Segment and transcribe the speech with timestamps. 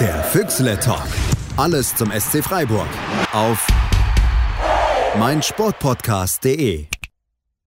[0.00, 1.06] Der Füchsle Talk.
[1.56, 2.88] Alles zum SC Freiburg.
[3.32, 3.64] Auf
[5.16, 6.86] meinsportpodcast.de.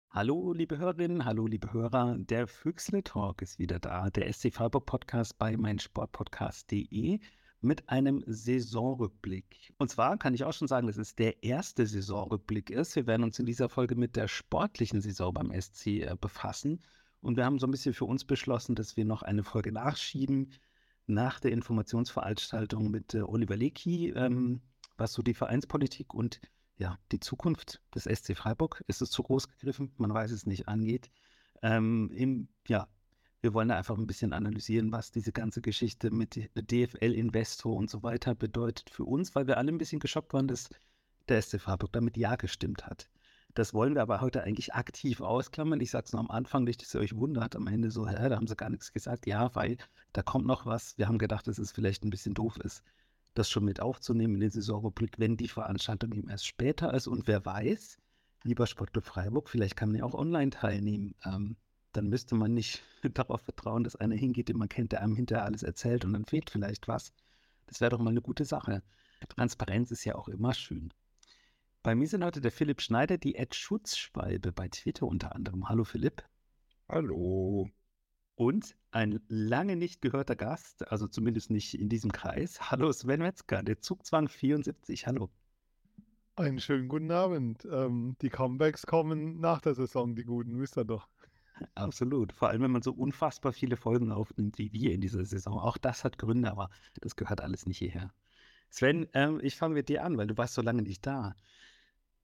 [0.08, 2.16] Hallo, liebe Hörerinnen, hallo, liebe Hörer.
[2.18, 4.08] Der Füchsle Talk ist wieder da.
[4.10, 7.18] Der SC Freiburg Podcast bei meinsportpodcast.de
[7.60, 9.72] mit einem Saisonrückblick.
[9.78, 12.94] Und zwar kann ich auch schon sagen, dass es der erste Saisonrückblick ist.
[12.94, 16.84] Wir werden uns in dieser Folge mit der sportlichen Saison beim SC äh, befassen.
[17.20, 20.52] Und wir haben so ein bisschen für uns beschlossen, dass wir noch eine Folge nachschieben
[21.12, 24.60] nach der Informationsveranstaltung mit äh, Oliver Lecky, ähm,
[24.96, 26.40] was so die Vereinspolitik und
[26.76, 30.68] ja, die Zukunft des SC Freiburg, ist es zu groß gegriffen, man weiß es nicht,
[30.68, 31.10] angeht.
[31.62, 32.88] Ähm, im, ja,
[33.40, 38.02] wir wollen da einfach ein bisschen analysieren, was diese ganze Geschichte mit DFL-Investor und so
[38.02, 40.70] weiter bedeutet für uns, weil wir alle ein bisschen geschockt waren, dass
[41.28, 43.08] der SC Freiburg damit Ja gestimmt hat.
[43.54, 45.80] Das wollen wir aber heute eigentlich aktiv ausklammern.
[45.80, 47.54] Ich sage es noch am Anfang nicht, dass ihr euch wundert.
[47.54, 49.26] Am Ende so, hä, da haben sie gar nichts gesagt.
[49.26, 49.76] Ja, weil
[50.14, 50.96] da kommt noch was.
[50.96, 52.82] Wir haben gedacht, dass es vielleicht ein bisschen doof ist,
[53.34, 57.06] das schon mit aufzunehmen in den Saisonrückblick, wenn die Veranstaltung eben erst später ist.
[57.06, 57.98] Und wer weiß,
[58.44, 61.14] lieber Sportclub Freiburg, vielleicht kann man ja auch online teilnehmen.
[61.24, 61.56] Ähm,
[61.92, 62.82] dann müsste man nicht
[63.14, 66.24] darauf vertrauen, dass einer hingeht, den man kennt, der einem hinterher alles erzählt und dann
[66.24, 67.12] fehlt vielleicht was.
[67.66, 68.82] Das wäre doch mal eine gute Sache.
[69.28, 70.92] Transparenz ist ja auch immer schön.
[71.84, 75.68] Bei mir sind heute der Philipp Schneider, die Ed Schutzschwalbe bei Twitter unter anderem.
[75.68, 76.22] Hallo Philipp.
[76.88, 77.68] Hallo.
[78.36, 82.70] Und ein lange nicht gehörter Gast, also zumindest nicht in diesem Kreis.
[82.70, 85.08] Hallo Sven Metzger, der Zugzwang 74.
[85.08, 85.28] Hallo.
[86.36, 87.66] Einen schönen guten Abend.
[87.68, 91.08] Ähm, die Comebacks kommen nach der Saison, die guten, wisst ihr doch.
[91.74, 92.32] Absolut.
[92.32, 95.58] Vor allem, wenn man so unfassbar viele Folgen aufnimmt wie wir in dieser Saison.
[95.58, 98.14] Auch das hat Gründe, aber das gehört alles nicht hierher.
[98.70, 101.34] Sven, ähm, ich fange mit dir an, weil du warst so lange nicht da.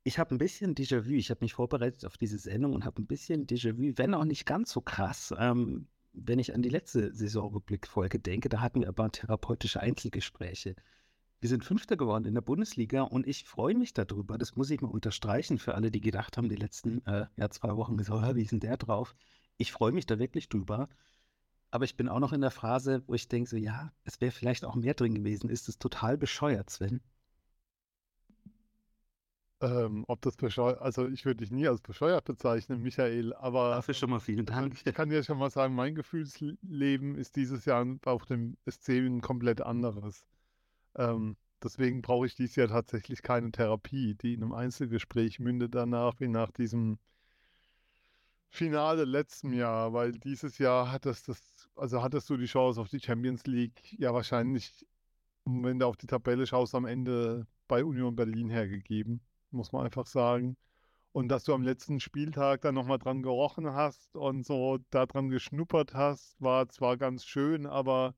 [0.09, 1.11] Ich habe ein bisschen Déjà-vu.
[1.11, 4.47] Ich habe mich vorbereitet auf diese Sendung und habe ein bisschen Déjà-vu, wenn auch nicht
[4.47, 5.35] ganz so krass.
[5.39, 10.77] Ähm, wenn ich an die letzte Saisonrückblickfolge denke, da hatten wir aber therapeutische Einzelgespräche.
[11.41, 14.39] Wir sind Fünfter geworden in der Bundesliga und ich freue mich darüber.
[14.39, 17.77] Das muss ich mal unterstreichen für alle, die gedacht haben, die letzten äh, ja, zwei
[17.77, 19.15] Wochen, so, wie ist denn der drauf?
[19.59, 20.89] Ich freue mich da wirklich drüber.
[21.71, 24.33] Aber ich bin auch noch in der Phase, wo ich denke, so, ja, es wäre
[24.33, 25.51] vielleicht auch mehr drin gewesen.
[25.51, 27.03] Ist es total bescheuert, Sven?
[29.61, 33.95] Ähm, ob das bescheuert, also ich würde dich nie als bescheuert bezeichnen, Michael, aber Dafür
[33.95, 34.77] schon mal vielen Dank.
[34.85, 39.21] ich kann dir schon mal sagen, mein Gefühlsleben ist dieses Jahr auf dem SC ein
[39.21, 40.25] komplett anderes.
[40.95, 46.21] Ähm, deswegen brauche ich dieses Jahr tatsächlich keine Therapie, die in einem Einzelgespräch mündet danach,
[46.21, 46.99] wie nach diesem
[48.51, 53.01] Finale letzten Jahr, weil dieses Jahr hattest das, also hattest du die Chance auf die
[53.01, 54.87] Champions League ja wahrscheinlich,
[55.45, 59.21] wenn du auf die Tabelle schaust, am Ende bei Union Berlin hergegeben
[59.51, 60.57] muss man einfach sagen.
[61.13, 65.95] Und dass du am letzten Spieltag dann nochmal dran gerochen hast und so daran geschnuppert
[65.95, 68.15] hast, war zwar ganz schön, aber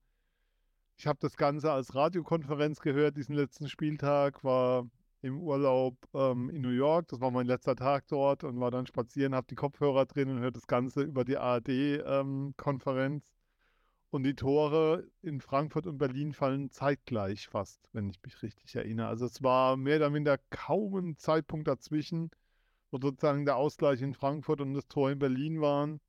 [0.97, 4.87] ich habe das Ganze als Radiokonferenz gehört, diesen letzten Spieltag, war
[5.21, 8.85] im Urlaub ähm, in New York, das war mein letzter Tag dort und war dann
[8.87, 13.25] spazieren, habe die Kopfhörer drin und hört das Ganze über die ARD-Konferenz.
[13.25, 13.40] Ähm,
[14.11, 19.07] und die Tore in Frankfurt und Berlin fallen zeitgleich fast, wenn ich mich richtig erinnere.
[19.07, 22.29] Also es war mehr oder minder kaum ein Zeitpunkt dazwischen,
[22.91, 26.01] wo sozusagen der Ausgleich in Frankfurt und das Tor in Berlin waren.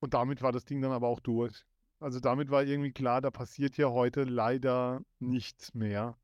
[0.00, 1.64] Und damit war das Ding dann aber auch durch.
[2.00, 6.18] Also damit war irgendwie klar, da passiert ja heute leider nichts mehr.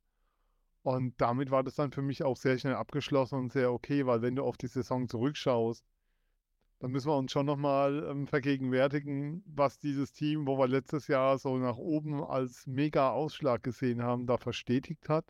[0.82, 4.22] Und damit war das dann für mich auch sehr schnell abgeschlossen und sehr okay, weil
[4.22, 5.84] wenn du auf die Saison zurückschaust,
[6.80, 11.38] dann müssen wir uns schon nochmal ähm, vergegenwärtigen, was dieses Team, wo wir letztes Jahr
[11.38, 15.26] so nach oben als mega Ausschlag gesehen haben, da verstetigt hat.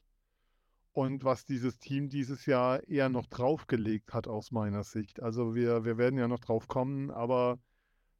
[0.93, 5.21] Und was dieses Team dieses Jahr eher noch draufgelegt hat, aus meiner Sicht.
[5.23, 7.59] Also wir, wir werden ja noch drauf kommen, aber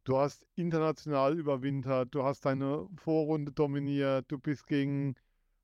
[0.05, 5.15] du hast international überwintert, du hast deine Vorrunde dominiert, du bist gegen,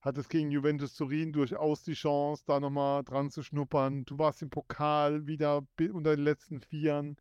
[0.01, 4.05] hattest gegen Juventus Turin durchaus die Chance, da nochmal dran zu schnuppern.
[4.05, 7.17] Du warst im Pokal wieder unter den letzten Vieren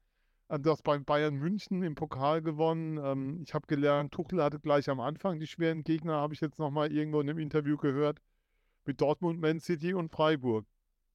[0.49, 2.97] äh, du hast beim Bayern München im Pokal gewonnen.
[3.03, 6.59] Ähm, ich habe gelernt, Tuchel hatte gleich am Anfang die schweren Gegner, habe ich jetzt
[6.59, 8.21] nochmal irgendwo in einem Interview gehört,
[8.85, 10.65] mit Dortmund, Man City und Freiburg.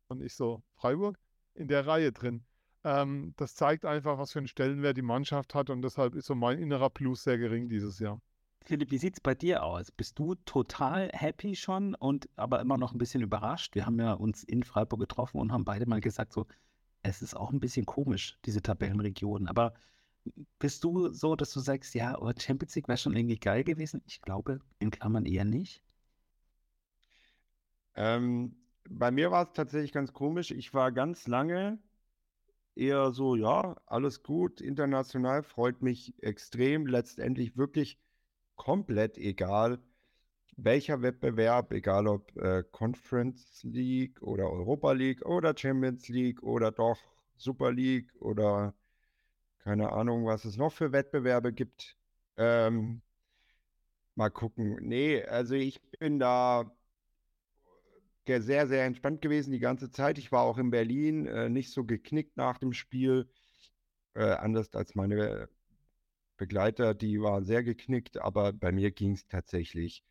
[0.09, 1.19] Und ich so, Freiburg?
[1.55, 2.44] In der Reihe drin.
[2.85, 6.35] Ähm, das zeigt einfach, was für einen Stellenwert die Mannschaft hat und deshalb ist so
[6.35, 8.21] mein innerer Plus sehr gering dieses Jahr.
[8.65, 9.91] Philipp, wie sieht es bei dir aus?
[9.91, 13.75] Bist du total happy schon und aber immer noch ein bisschen überrascht?
[13.75, 16.47] Wir haben ja uns in Freiburg getroffen und haben beide mal gesagt, so,
[17.02, 19.49] es ist auch ein bisschen komisch, diese Tabellenregion.
[19.49, 19.75] Aber
[20.58, 24.02] bist du so, dass du sagst, ja, aber Champions League wäre schon irgendwie geil gewesen?
[24.06, 25.82] Ich glaube, in Klammern eher nicht.
[27.94, 28.56] Ähm,
[28.88, 30.50] bei mir war es tatsächlich ganz komisch.
[30.50, 31.79] Ich war ganz lange
[32.76, 37.99] eher so, ja, alles gut, international, freut mich extrem, letztendlich wirklich
[38.56, 39.81] komplett egal.
[40.56, 46.99] Welcher Wettbewerb, egal ob äh, Conference League oder Europa League oder Champions League oder doch
[47.37, 48.75] Super League oder
[49.61, 51.97] keine Ahnung, was es noch für Wettbewerbe gibt.
[52.37, 53.02] Ähm,
[54.14, 54.79] mal gucken.
[54.81, 56.70] Nee, also ich bin da
[58.26, 60.17] sehr, sehr entspannt gewesen die ganze Zeit.
[60.17, 63.29] Ich war auch in Berlin, äh, nicht so geknickt nach dem Spiel,
[64.14, 65.49] äh, anders als meine
[66.37, 70.05] Begleiter, die waren sehr geknickt, aber bei mir ging es tatsächlich,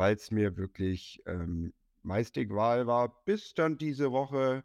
[0.00, 4.64] weil es mir wirklich ähm, meist egal war, bis dann diese Woche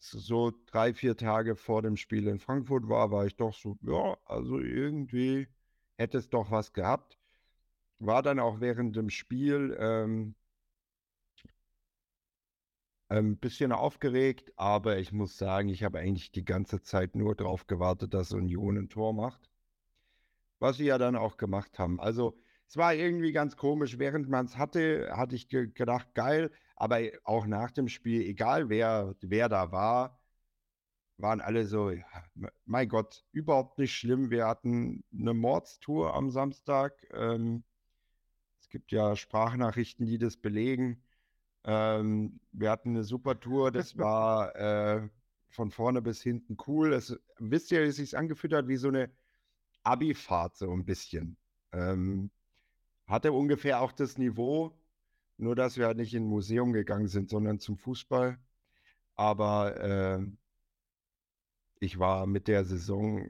[0.00, 4.18] so drei, vier Tage vor dem Spiel in Frankfurt war, war ich doch so, ja,
[4.24, 5.46] also irgendwie
[5.98, 7.16] hätte es doch was gehabt.
[8.00, 10.34] War dann auch während dem Spiel ähm,
[13.08, 17.68] ein bisschen aufgeregt, aber ich muss sagen, ich habe eigentlich die ganze Zeit nur darauf
[17.68, 19.48] gewartet, dass Union ein Tor macht.
[20.58, 22.00] Was sie ja dann auch gemacht haben.
[22.00, 22.36] Also
[22.68, 23.98] es war irgendwie ganz komisch.
[23.98, 28.68] Während man es hatte, hatte ich ge gedacht, geil, aber auch nach dem Spiel, egal
[28.68, 30.18] wer, wer da war,
[31.18, 32.04] waren alle so, ja,
[32.66, 34.30] mein Gott, überhaupt nicht schlimm.
[34.30, 36.92] Wir hatten eine Mordstour am Samstag.
[37.14, 37.64] Ähm,
[38.60, 41.02] es gibt ja Sprachnachrichten, die das belegen.
[41.64, 45.08] Ähm, wir hatten eine super Tour, das war äh,
[45.48, 46.92] von vorne bis hinten cool.
[46.92, 49.10] Es, wisst ihr, wie es sich angefühlt hat, wie so eine
[49.84, 51.36] Abi-Fahrt, so ein bisschen.
[51.72, 52.30] Ähm,
[53.06, 54.72] hatte ungefähr auch das Niveau,
[55.38, 58.38] nur dass wir halt nicht in ein Museum gegangen sind, sondern zum Fußball.
[59.16, 60.26] Aber äh,
[61.80, 63.28] ich war mit der Saison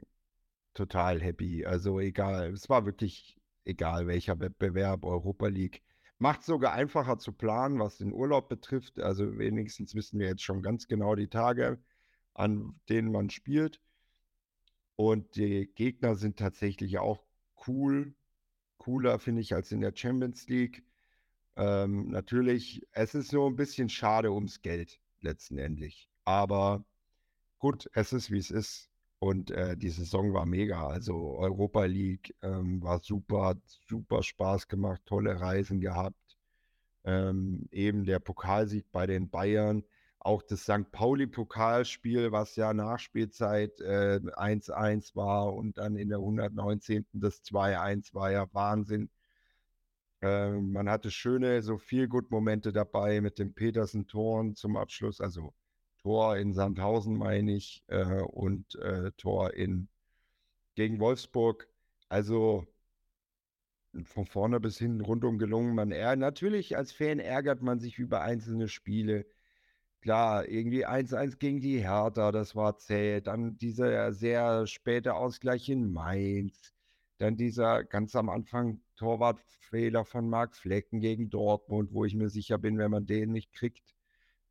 [0.73, 1.65] total happy.
[1.65, 5.83] Also egal, es war wirklich egal welcher Wettbewerb, Europa League.
[6.19, 8.99] Macht sogar einfacher zu planen, was den Urlaub betrifft.
[8.99, 11.79] Also wenigstens wissen wir jetzt schon ganz genau die Tage,
[12.33, 13.81] an denen man spielt.
[14.95, 17.23] Und die Gegner sind tatsächlich auch
[17.67, 18.15] cool.
[18.77, 20.83] Cooler, finde ich, als in der Champions League.
[21.55, 26.09] Ähm, natürlich, es ist so ein bisschen schade ums Geld letztendlich.
[26.25, 26.85] Aber
[27.59, 28.89] gut, es ist wie es ist.
[29.19, 30.87] Und äh, die Saison war mega.
[30.87, 33.55] Also Europa League ähm, war super,
[33.87, 36.37] super Spaß gemacht, tolle Reisen gehabt.
[37.03, 39.83] Ähm, eben der Pokalsieg bei den Bayern,
[40.27, 40.91] auch das St.
[40.91, 47.05] Pauli-Pokalspiel, was ja Nachspielzeit 1-1 äh, war und dann in der 119.
[47.13, 49.09] das 2-1 war ja Wahnsinn.
[50.21, 55.53] Ähm, man hatte schöne, so viel gut Momente dabei mit den Petersen-Toren zum Abschluss, also
[56.01, 59.87] Tor in Sandhausen, meine ich, äh, und äh, Tor in,
[60.75, 61.69] gegen Wolfsburg.
[62.09, 62.67] Also
[64.03, 65.73] von vorne bis hinten rundum gelungen.
[65.75, 69.25] Man er, natürlich als Fan ärgert man sich über einzelne Spiele.
[70.01, 73.21] Klar, irgendwie 1-1 gegen die Hertha, das war zäh.
[73.21, 76.73] Dann dieser sehr späte Ausgleich in Mainz.
[77.17, 82.57] Dann dieser ganz am Anfang Torwartfehler von Marc Flecken gegen Dortmund, wo ich mir sicher
[82.57, 83.95] bin, wenn man den nicht kriegt,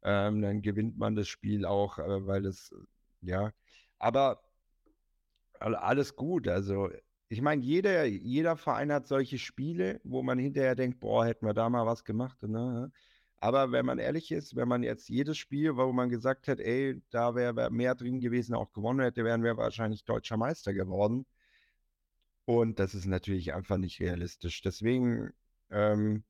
[0.03, 2.73] ähm, dann gewinnt man das Spiel auch, äh, weil es,
[3.23, 3.53] ja,
[3.99, 4.43] aber
[5.61, 6.49] alles gut.
[6.49, 6.91] Also,
[7.29, 11.55] ich meine, jeder, jeder Verein hat solche Spiele, wo man hinterher denkt, boah, hätten wir
[11.55, 12.43] da mal was gemacht.
[12.43, 12.93] Ne?
[13.47, 17.01] Aber wenn man ehrlich ist, wenn man jetzt jedes Spiel, wo man gesagt hat, ey,
[17.11, 21.27] da wäre wär mehr drin gewesen, auch gewonnen hätte, wären wir wahrscheinlich deutscher Meister geworden.
[22.45, 24.63] Und das ist natürlich einfach nicht realistisch.
[24.63, 25.33] Deswegen,
[25.71, 26.25] ähm,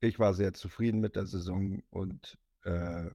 [0.00, 3.08] ich war sehr zufrieden mit der Saison und äh,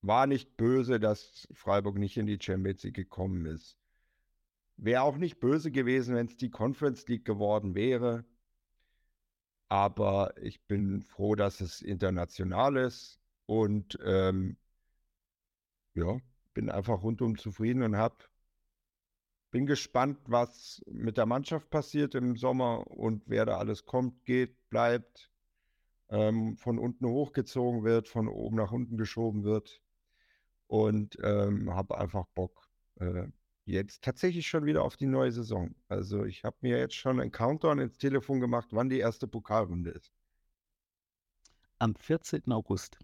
[0.00, 3.76] war nicht böse, dass Freiburg nicht in die Champions League gekommen ist.
[4.76, 8.24] Wäre auch nicht böse gewesen, wenn es die Conference League geworden wäre.
[9.68, 14.56] Aber ich bin froh, dass es international ist und ähm,
[15.94, 16.18] ja,
[16.52, 18.28] bin einfach rundum zufrieden und hab,
[19.50, 24.68] bin gespannt, was mit der Mannschaft passiert im Sommer und wer da alles kommt, geht,
[24.70, 25.30] bleibt
[26.10, 29.80] ähm, von unten hochgezogen wird, von oben nach unten geschoben wird.
[30.66, 33.26] Und ähm, habe einfach Bock äh,
[33.64, 35.74] jetzt tatsächlich schon wieder auf die neue Saison.
[35.88, 39.90] Also ich habe mir jetzt schon einen Countdown ins Telefon gemacht, wann die erste Pokalrunde
[39.90, 40.12] ist.
[41.78, 42.50] Am 14.
[42.52, 42.98] August.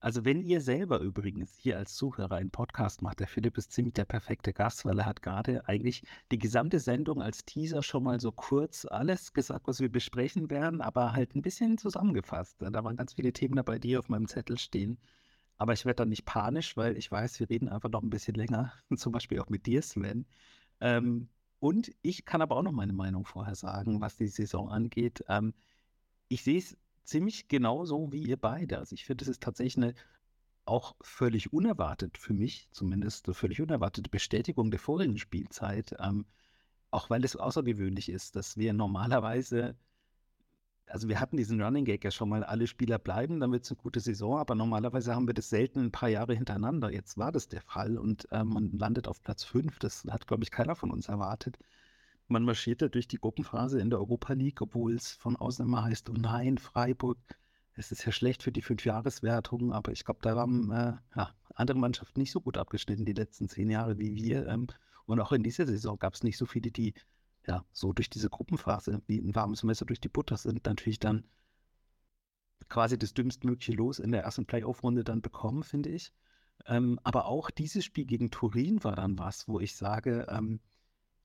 [0.00, 3.94] Also wenn ihr selber übrigens hier als Zuhörer einen Podcast macht, der Philipp ist ziemlich
[3.94, 8.18] der perfekte Gast, weil er hat gerade eigentlich die gesamte Sendung als Teaser schon mal
[8.18, 12.56] so kurz alles gesagt, was wir besprechen werden, aber halt ein bisschen zusammengefasst.
[12.60, 14.98] Da waren ganz viele Themen dabei, die auf meinem Zettel stehen.
[15.56, 18.34] Aber ich werde dann nicht panisch, weil ich weiß, wir reden einfach noch ein bisschen
[18.34, 20.26] länger, zum Beispiel auch mit dir, Sven.
[20.80, 21.28] Ähm,
[21.60, 25.24] und ich kann aber auch noch meine Meinung vorher sagen, was die Saison angeht.
[25.28, 25.54] Ähm,
[26.28, 28.78] ich sehe es ziemlich genauso wie ihr beide.
[28.78, 29.94] Also ich finde, es ist tatsächlich eine
[30.66, 36.24] auch völlig unerwartet für mich, zumindest eine völlig unerwartete Bestätigung der vorigen Spielzeit, ähm,
[36.90, 39.76] auch weil es außergewöhnlich ist, dass wir normalerweise
[40.86, 43.70] also wir hatten diesen Running Gag ja schon mal, alle Spieler bleiben, dann wird es
[43.70, 46.92] eine gute Saison, aber normalerweise haben wir das selten ein paar Jahre hintereinander.
[46.92, 49.78] Jetzt war das der Fall und äh, man landet auf Platz 5.
[49.78, 51.58] Das hat, glaube ich, keiner von uns erwartet.
[52.28, 56.08] Man marschierte durch die Gruppenphase in der Europa League, obwohl es von außen immer heißt,
[56.10, 57.18] oh nein, Freiburg,
[57.76, 61.78] es ist ja schlecht für die Fünfjahreswertung, aber ich glaube, da haben äh, ja, andere
[61.78, 64.46] Mannschaften nicht so gut abgeschnitten die letzten zehn Jahre wie wir.
[64.46, 64.68] Ähm,
[65.06, 66.94] und auch in dieser Saison gab es nicht so viele, die
[67.46, 71.24] ja so durch diese Gruppenphase wie ein warmes Messer durch die Butter sind, natürlich dann
[72.68, 76.12] quasi das dümmstmögliche Los in der ersten Playoff-Runde dann bekommen, finde ich.
[76.66, 80.60] Ähm, aber auch dieses Spiel gegen Turin war dann was, wo ich sage, ähm,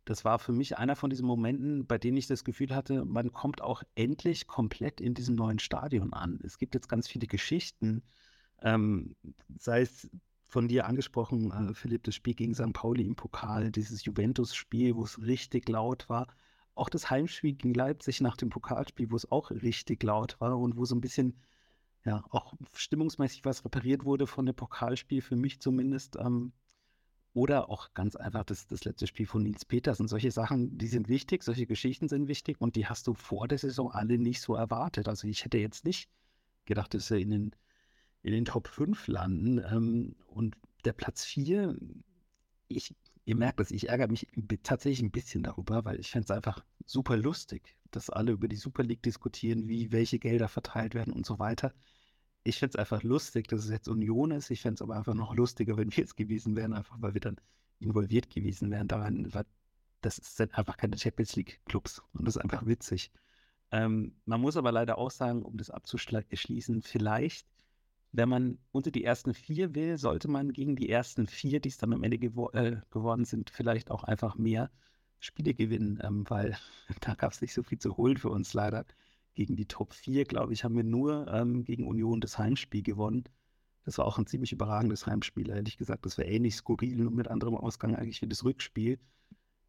[0.06, 3.32] das war für mich einer von diesen Momenten, bei denen ich das Gefühl hatte, man
[3.32, 6.40] kommt auch endlich komplett in diesem neuen Stadion an.
[6.44, 8.02] Es gibt jetzt ganz viele Geschichten,
[8.62, 9.16] ähm,
[9.60, 10.10] sei es
[10.50, 12.74] von dir angesprochen, äh, Philipp, das Spiel gegen St.
[12.74, 16.28] Pauli im Pokal, dieses Juventus-Spiel, wo es richtig laut war.
[16.74, 20.76] Auch das Heimspiel gegen Leipzig nach dem Pokalspiel, wo es auch richtig laut war und
[20.76, 21.38] wo so ein bisschen,
[22.04, 26.16] ja, auch stimmungsmäßig was repariert wurde von dem Pokalspiel, für mich zumindest.
[26.16, 26.52] Ähm,
[27.34, 30.88] oder auch ganz einfach das, das letzte Spiel von Nils Peters und solche Sachen, die
[30.88, 34.42] sind wichtig, solche Geschichten sind wichtig und die hast du vor der Saison alle nicht
[34.42, 35.08] so erwartet.
[35.08, 36.10] Also ich hätte jetzt nicht
[36.66, 37.56] gedacht, dass er in den,
[38.22, 39.60] in den Top 5 landen.
[39.60, 41.78] Ähm, und der Platz 4,
[42.68, 42.96] ich,
[43.26, 44.28] ihr merkt es, ich ärgere mich
[44.64, 48.56] tatsächlich ein bisschen darüber, weil ich fände es einfach super lustig, dass alle über die
[48.56, 51.74] Super League diskutieren, wie welche Gelder verteilt werden und so weiter
[52.44, 54.50] ich finde es einfach lustig, dass es jetzt Union ist.
[54.50, 57.22] Ich fände es aber einfach noch lustiger, wenn wir es gewesen wären, einfach weil wir
[57.22, 57.40] dann
[57.80, 59.34] involviert gewesen wären daran.
[59.34, 59.46] Weil
[60.02, 63.12] das sind einfach keine Champions League-Clubs und das ist einfach witzig.
[63.72, 67.46] Ähm, man muss aber leider auch sagen, um das abzuschließen, vielleicht,
[68.12, 71.78] wenn man unter die ersten vier will, sollte man gegen die ersten vier, die es
[71.78, 74.72] dann am Ende gewo äh, geworden sind, vielleicht auch einfach mehr
[75.20, 76.58] Spiele gewinnen, ähm, weil
[77.02, 78.86] da gab es nicht so viel zu holen für uns leider
[79.36, 83.24] gegen die Top 4, glaube ich, haben wir nur ähm, gegen Union das Heimspiel gewonnen.
[83.86, 86.06] Das war auch ein ziemlich überragendes Heimspiel, ehrlich gesagt.
[86.06, 89.00] Das war ähnlich skurril und mit anderem Ausgang eigentlich wie das Rückspiel.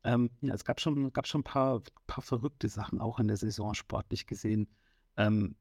[0.02, 3.36] Ähm, ja, es gab schon, gab schon ein paar, paar verrückte Sachen, auch in der
[3.36, 4.68] Saison sportlich gesehen.
[5.16, 5.56] Ähm,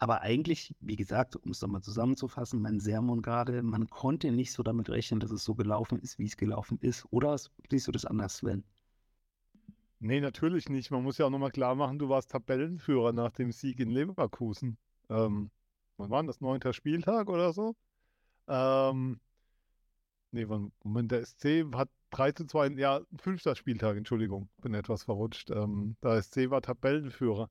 [0.00, 4.62] aber eigentlich, wie gesagt, um es nochmal zusammenzufassen, mein Sermon gerade, man konnte nicht so
[4.62, 7.06] damit rechnen, dass es so gelaufen ist, wie es gelaufen ist.
[7.10, 7.36] Oder
[7.68, 8.64] siehst du das anders, Sven?
[9.98, 10.90] Nee, natürlich nicht.
[10.90, 14.78] Man muss ja auch nochmal klar machen, du warst Tabellenführer nach dem Sieg in Leverkusen.
[15.10, 15.50] Ähm,
[15.98, 16.40] wann war das?
[16.40, 17.76] Neunter Spieltag oder so?
[18.48, 19.20] Ähm,
[20.30, 20.46] nee,
[20.82, 25.50] Moment, der SC hat 3 zu 2, ja, fünfter Spieltag, Entschuldigung, bin etwas verrutscht.
[25.50, 27.50] Ähm, der SC war Tabellenführer.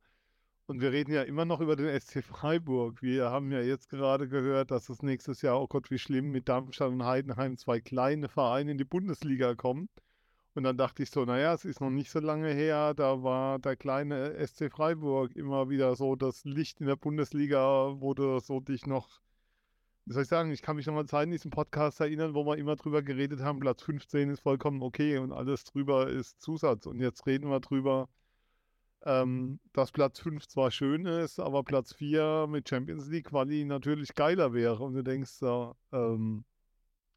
[0.69, 3.01] Und wir reden ja immer noch über den SC Freiburg.
[3.01, 6.47] Wir haben ja jetzt gerade gehört, dass es nächstes Jahr, oh Gott, wie schlimm, mit
[6.47, 9.89] Darmstadt und Heidenheim zwei kleine Vereine in die Bundesliga kommen.
[10.53, 13.57] Und dann dachte ich so, naja, es ist noch nicht so lange her, da war
[13.57, 18.59] der kleine SC Freiburg immer wieder so das Licht in der Bundesliga, wo du so
[18.59, 19.09] dich noch,
[20.05, 22.45] wie soll ich sagen, ich kann mich noch mal Zeit in diesem Podcast erinnern, wo
[22.45, 26.85] wir immer drüber geredet haben, Platz 15 ist vollkommen okay und alles drüber ist Zusatz.
[26.85, 28.07] Und jetzt reden wir drüber,
[29.05, 34.13] ähm, dass Platz 5 zwar schön ist, aber Platz 4 mit Champions League Quali natürlich
[34.13, 34.83] geiler wäre.
[34.83, 36.43] Und du denkst so, ähm,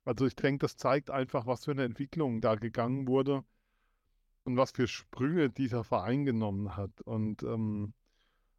[0.05, 3.45] also ich denke, das zeigt einfach, was für eine Entwicklung da gegangen wurde
[4.45, 7.01] und was für Sprünge dieser Verein genommen hat.
[7.03, 7.95] Und ähm,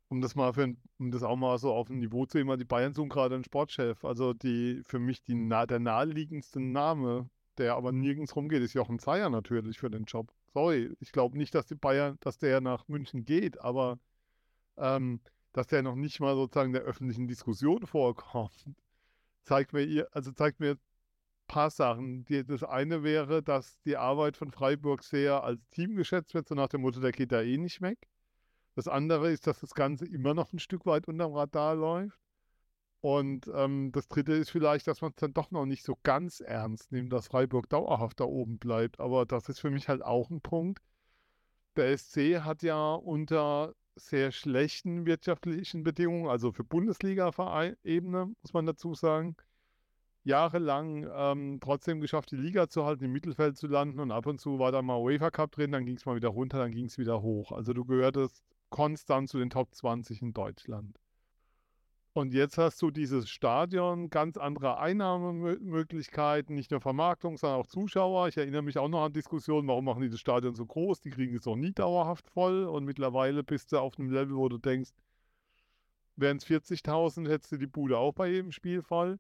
[0.10, 2.66] um das mal für, um das auch mal so auf ein Niveau zu nehmen, die
[2.66, 4.06] Bayern suchen gerade einen Sportchef.
[4.06, 9.30] Also die für mich die, der naheliegendste Name, der aber nirgends rumgeht, ist Jochen Zeyer
[9.30, 10.32] natürlich für den Job.
[10.54, 14.00] Sorry, ich glaube nicht, dass die Bayern, dass der nach München geht, aber
[14.78, 15.20] ähm,
[15.54, 18.66] dass der noch nicht mal sozusagen der öffentlichen Diskussion vorkommt,
[19.44, 20.78] zeigt mir ihr, also zeigt mir
[21.48, 22.26] paar Sachen.
[22.26, 26.56] Die, das eine wäre, dass die Arbeit von Freiburg sehr als Team geschätzt wird, so
[26.56, 28.08] nach dem Motto, der geht da eh nicht weg.
[28.76, 32.20] Das andere ist, dass das Ganze immer noch ein Stück weit unterm Radar läuft.
[33.04, 36.40] Und ähm, das dritte ist vielleicht, dass man es dann doch noch nicht so ganz
[36.40, 39.02] ernst nimmt, dass Freiburg dauerhaft da oben bleibt.
[39.02, 40.82] Aber das ist für mich halt auch ein Punkt.
[41.76, 48.94] Der SC hat ja unter sehr schlechten wirtschaftlichen Bedingungen, also für Bundesliga-Ebene, muss man dazu
[48.94, 49.36] sagen,
[50.24, 54.40] jahrelang ähm, trotzdem geschafft, die Liga zu halten, im Mittelfeld zu landen und ab und
[54.40, 56.86] zu war da mal UEFA Cup drin, dann ging es mal wieder runter, dann ging
[56.86, 57.52] es wieder hoch.
[57.52, 61.03] Also du gehörtest konstant zu den Top 20 in Deutschland.
[62.14, 68.28] Und jetzt hast du dieses Stadion, ganz andere Einnahmemöglichkeiten, nicht nur Vermarktung, sondern auch Zuschauer.
[68.28, 71.02] Ich erinnere mich auch noch an Diskussionen, warum machen die das Stadion so groß?
[71.02, 72.66] Die kriegen es doch nie dauerhaft voll.
[72.66, 74.92] Und mittlerweile bist du auf einem Level, wo du denkst,
[76.16, 79.18] wären es 40.000, hättest du die Bude auch bei jedem Spiel voll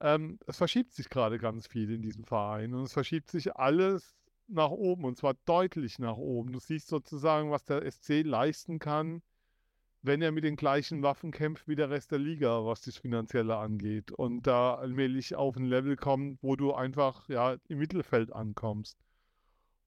[0.00, 4.14] ähm, es verschiebt sich gerade ganz viel in diesem Verein und es verschiebt sich alles
[4.46, 6.52] nach oben und zwar deutlich nach oben.
[6.52, 9.22] Du siehst sozusagen, was der SC leisten kann,
[10.04, 13.56] wenn er mit den gleichen Waffen kämpft wie der Rest der Liga, was das Finanzielle
[13.56, 14.12] angeht.
[14.12, 18.98] Und da allmählich auf ein Level kommt, wo du einfach ja, im Mittelfeld ankommst.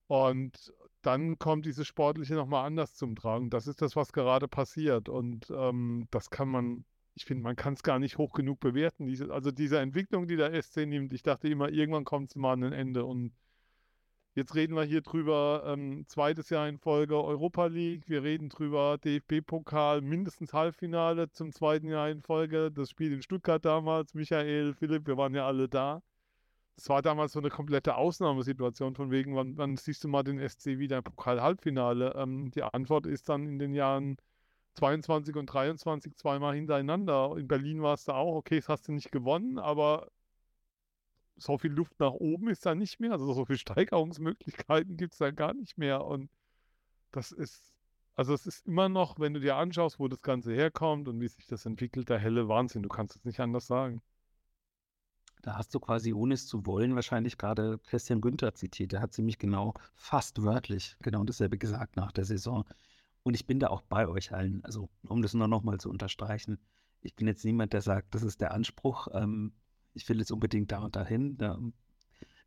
[0.08, 3.52] Und dann kommt dieses Sportliche nochmal anders zum Tragen.
[3.52, 5.08] Das ist das, was gerade passiert.
[5.08, 6.84] Und ähm, das kann man,
[7.14, 9.06] ich finde, man kann es gar nicht hoch genug bewerten.
[9.06, 12.54] Diese, also diese Entwicklung, die der SC nimmt, ich dachte immer, irgendwann kommt es mal
[12.54, 13.06] an ein Ende.
[13.06, 13.34] Und
[14.38, 18.98] jetzt reden wir hier drüber, ähm, zweites Jahr in Folge Europa League, wir reden drüber
[19.00, 22.72] DFB-Pokal, mindestens Halbfinale zum zweiten Jahr in Folge.
[22.72, 26.02] Das Spiel in Stuttgart damals, Michael, Philipp, wir waren ja alle da
[26.78, 30.40] das war damals so eine komplette Ausnahmesituation, von wegen, wann, wann siehst du mal den
[30.48, 32.14] SC wieder im Pokal-Halbfinale?
[32.16, 34.18] Ähm, die Antwort ist dann in den Jahren
[34.76, 37.36] 22 und 23 zweimal hintereinander.
[37.36, 40.08] In Berlin war es da auch, okay, das hast du nicht gewonnen, aber
[41.38, 43.12] so viel Luft nach oben ist da nicht mehr.
[43.12, 46.06] Also so viele Steigerungsmöglichkeiten gibt es da gar nicht mehr.
[46.06, 46.30] Und
[47.12, 47.74] das ist,
[48.16, 51.28] also es ist immer noch, wenn du dir anschaust, wo das Ganze herkommt und wie
[51.28, 52.84] sich das entwickelt, der helle Wahnsinn.
[52.84, 54.02] Du kannst es nicht anders sagen.
[55.44, 58.92] Da hast du quasi, ohne es zu wollen, wahrscheinlich gerade Christian Günther zitiert.
[58.92, 62.66] Der hat ziemlich genau, fast wörtlich, genau dasselbe gesagt nach der Saison.
[63.24, 64.64] Und ich bin da auch bei euch allen.
[64.64, 66.60] Also, um das nur nochmal zu unterstreichen.
[67.02, 69.10] Ich bin jetzt niemand, der sagt, das ist der Anspruch.
[69.14, 69.54] Ähm,
[69.98, 71.38] ich will jetzt unbedingt da und dahin.
[71.38, 71.60] Da,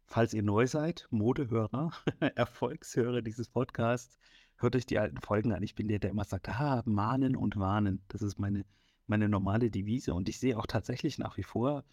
[0.06, 1.92] falls ihr neu seid, Modehörer,
[2.36, 4.18] Erfolgshörer dieses Podcasts,
[4.56, 5.62] hört euch die alten Folgen an.
[5.62, 8.02] Ich bin der, der immer sagt, ah, mahnen und warnen.
[8.08, 8.64] Das ist meine,
[9.06, 10.14] meine normale Devise.
[10.14, 11.84] Und ich sehe auch tatsächlich nach wie vor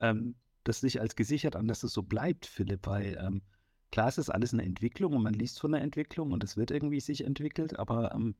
[0.00, 3.42] ähm, das nicht als gesichert an, dass es so bleibt, Philipp, weil ähm,
[3.90, 6.70] klar, es ist alles eine Entwicklung und man liest von einer Entwicklung und es wird
[6.70, 8.34] irgendwie sich entwickelt, aber ähm,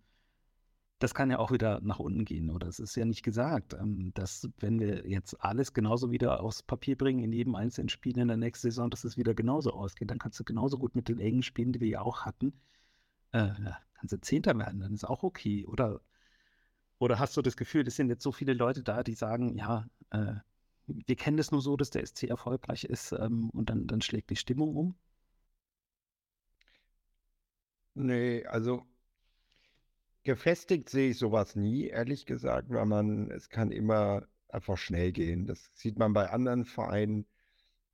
[1.02, 2.50] das kann ja auch wieder nach unten gehen.
[2.50, 6.62] Oder es ist ja nicht gesagt, ähm, dass wenn wir jetzt alles genauso wieder aufs
[6.62, 10.10] Papier bringen in jedem einzelnen Spiel in der nächsten Saison, dass es wieder genauso ausgeht.
[10.10, 12.52] Dann kannst du genauso gut mit den engen Spielen, die wir ja auch hatten,
[13.32, 13.50] äh,
[13.94, 15.66] kannst du Zehnter werden, dann ist auch okay.
[15.66, 16.00] Oder,
[16.98, 19.86] oder hast du das Gefühl, es sind jetzt so viele Leute da, die sagen, ja,
[20.10, 20.34] äh,
[20.86, 24.30] wir kennen das nur so, dass der SC erfolgreich ist ähm, und dann, dann schlägt
[24.30, 24.94] die Stimmung um?
[27.94, 28.86] Nee, also
[30.24, 35.46] gefestigt sehe ich sowas nie, ehrlich gesagt, weil man, es kann immer einfach schnell gehen.
[35.46, 37.26] Das sieht man bei anderen Vereinen.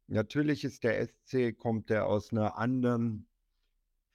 [0.09, 3.27] Natürlich ist der SC, kommt der aus einer anderen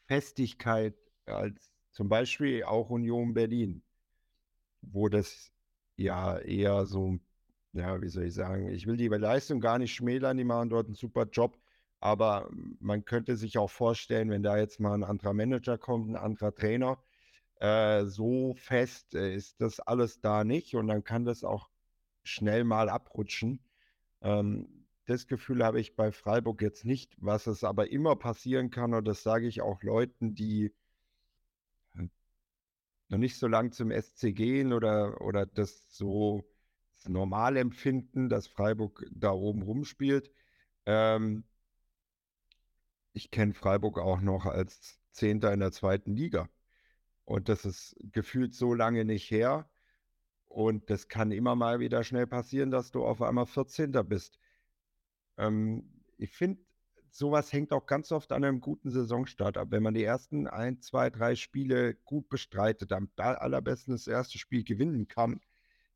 [0.07, 0.95] Festigkeit
[1.25, 3.83] als zum Beispiel auch Union Berlin,
[4.81, 5.51] wo das
[5.95, 7.19] ja eher so
[7.73, 10.87] ja, wie soll ich sagen, ich will die Leistung gar nicht schmälern, die machen dort
[10.87, 11.57] einen super Job,
[11.99, 12.49] aber
[12.79, 16.53] man könnte sich auch vorstellen, wenn da jetzt mal ein anderer Manager kommt, ein anderer
[16.53, 16.99] Trainer,
[17.63, 21.69] äh, so fest äh, ist das alles da nicht und dann kann das auch
[22.23, 23.63] schnell mal abrutschen.
[24.21, 28.93] Ähm, das Gefühl habe ich bei Freiburg jetzt nicht, was es aber immer passieren kann,
[28.93, 30.73] und das sage ich auch Leuten, die
[31.95, 32.09] äh,
[33.07, 36.43] noch nicht so lang zum SC gehen oder, oder das so
[37.05, 40.31] normal empfinden, dass Freiburg da oben rumspielt.
[40.85, 41.45] Ähm,
[43.13, 46.49] ich kenne Freiburg auch noch als Zehnter in der zweiten Liga.
[47.25, 49.69] Und das ist gefühlt so lange nicht her.
[50.45, 53.91] Und das kann immer mal wieder schnell passieren, dass du auf einmal 14.
[54.07, 54.37] bist.
[55.37, 56.61] Ähm, ich finde,
[57.09, 59.69] sowas hängt auch ganz oft an einem guten Saisonstart ab.
[59.71, 64.63] Wenn man die ersten ein, zwei, drei Spiele gut bestreitet, am allerbesten das erste Spiel
[64.63, 65.39] gewinnen kann,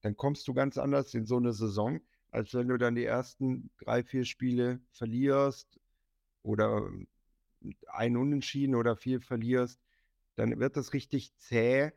[0.02, 2.00] dann kommst du ganz anders in so eine Saison,
[2.32, 5.80] als wenn du dann die ersten drei, vier Spiele verlierst
[6.44, 6.90] oder
[7.88, 9.80] ein Unentschieden oder viel verlierst,
[10.38, 11.92] dann wird das richtig zäh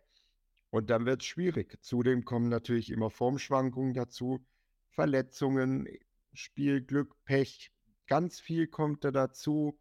[0.71, 1.79] und dann wird es schwierig.
[1.83, 4.45] Zudem kommen natürlich immer Formschwankungen dazu,
[4.89, 5.87] Verletzungen,
[6.33, 7.71] Spielglück, Pech,
[8.07, 9.79] ganz viel kommt da dazu.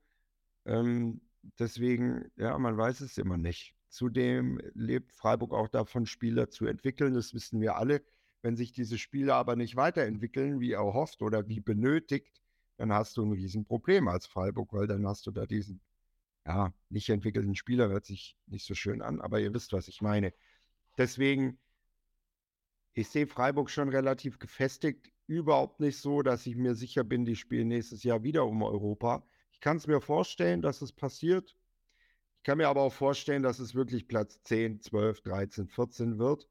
[0.66, 1.22] Ähm,
[1.58, 3.74] deswegen, ja, man weiß es immer nicht.
[3.88, 7.14] Zudem lebt Freiburg auch davon, Spieler zu entwickeln.
[7.14, 8.04] Das wissen wir alle.
[8.42, 12.42] Wenn sich diese Spieler aber nicht weiterentwickeln, wie erhofft oder wie benötigt,
[12.78, 15.82] dann hast du ein Riesenproblem als Freiburg, weil dann hast du da diesen,
[16.50, 20.02] ja, nicht entwickelten Spieler, hört sich nicht so schön an, aber ihr wisst, was ich
[20.02, 20.34] meine.
[20.98, 21.60] Deswegen,
[22.94, 25.12] ich sehe Freiburg schon relativ gefestigt.
[25.28, 29.24] Überhaupt nicht so, dass ich mir sicher bin, die spielen nächstes Jahr wieder um Europa.
[29.52, 31.56] Ich kann es mir vorstellen, dass es passiert.
[32.38, 36.50] Ich kann mir aber auch vorstellen, dass es wirklich Platz 10, 12, 13, 14 wird.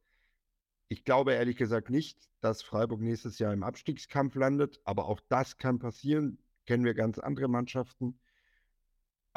[0.86, 5.56] Ich glaube ehrlich gesagt nicht, dass Freiburg nächstes Jahr im Abstiegskampf landet, aber auch das
[5.56, 6.38] kann passieren.
[6.66, 8.20] Kennen wir ganz andere Mannschaften.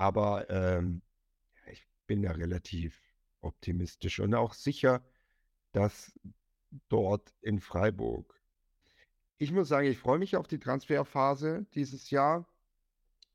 [0.01, 1.03] Aber ähm,
[1.71, 2.99] ich bin da relativ
[3.41, 5.05] optimistisch und auch sicher,
[5.73, 6.19] dass
[6.89, 8.41] dort in Freiburg.
[9.37, 12.47] Ich muss sagen, ich freue mich auf die Transferphase dieses Jahr,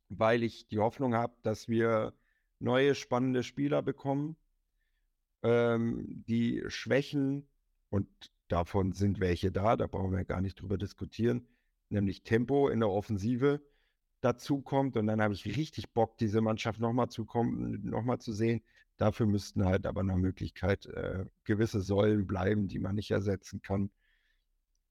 [0.08, 2.14] weil ich die Hoffnung habe, dass wir
[2.58, 4.34] neue spannende Spieler bekommen,
[5.44, 7.46] ähm, die Schwächen
[7.90, 8.08] Und
[8.48, 11.46] davon sind welche da, da brauchen wir gar nicht drüber diskutieren,
[11.90, 13.60] nämlich Tempo in der Offensive
[14.20, 14.96] dazu kommt.
[14.96, 18.62] Und dann habe ich richtig Bock, diese Mannschaft nochmal zu kommen, nochmal zu sehen.
[18.96, 23.90] Dafür müssten halt aber nach Möglichkeit äh, gewisse Säulen bleiben, die man nicht ersetzen kann.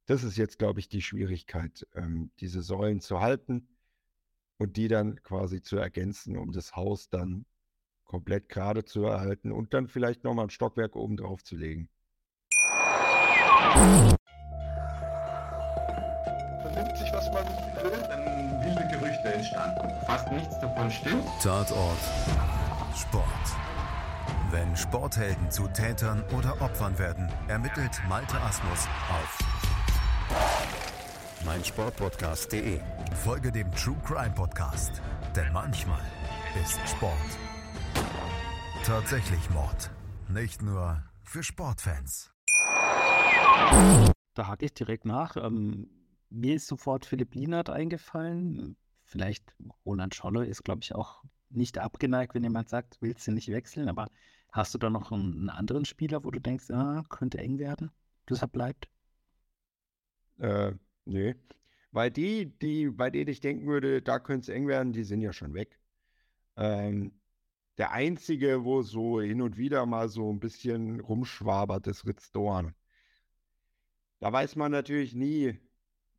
[0.05, 3.67] Das ist jetzt, glaube ich, die Schwierigkeit, ähm, diese Säulen zu halten
[4.57, 7.45] und die dann quasi zu ergänzen, um das Haus dann
[8.03, 11.89] komplett gerade zu erhalten und dann vielleicht nochmal ein Stockwerk oben drauf zu legen.
[20.15, 21.25] Fast nichts davon stimmt.
[21.43, 21.97] Tatort
[22.95, 23.25] Sport.
[24.49, 29.39] Wenn Sporthelden zu Tätern oder Opfern werden, ermittelt Malte Asmus auf
[31.43, 32.80] meinsportpodcast.de.
[33.25, 35.01] Folge dem True Crime Podcast,
[35.36, 35.99] denn manchmal
[36.63, 37.13] ist Sport
[38.86, 39.91] tatsächlich Mord.
[40.30, 42.32] Nicht nur für Sportfans.
[44.34, 45.36] Da hake ich direkt nach.
[45.36, 45.89] Ähm,
[46.30, 48.78] mir ist sofort Philipp Lienert eingefallen.
[49.15, 53.47] Vielleicht Roland Scholle ist, glaube ich, auch nicht abgeneigt, wenn jemand sagt, willst du nicht
[53.47, 54.12] wechseln, aber
[54.51, 57.91] hast du da noch einen, anderen Spieler, wo du denkst, ah, könnte eng werden,
[58.30, 58.89] er bleibt?
[60.39, 60.73] Äh,
[61.06, 61.34] nee.
[61.93, 65.21] Weil die, die, bei denen ich denken würde, da könnte es eng werden, die sind
[65.21, 65.80] ja schon weg.
[66.58, 67.13] Ähm,
[67.78, 72.75] der einzige, wo so hin und wieder mal so ein bisschen rumschwabert, ist Ritz Dorn.
[74.19, 75.58] Da weiß man natürlich nie,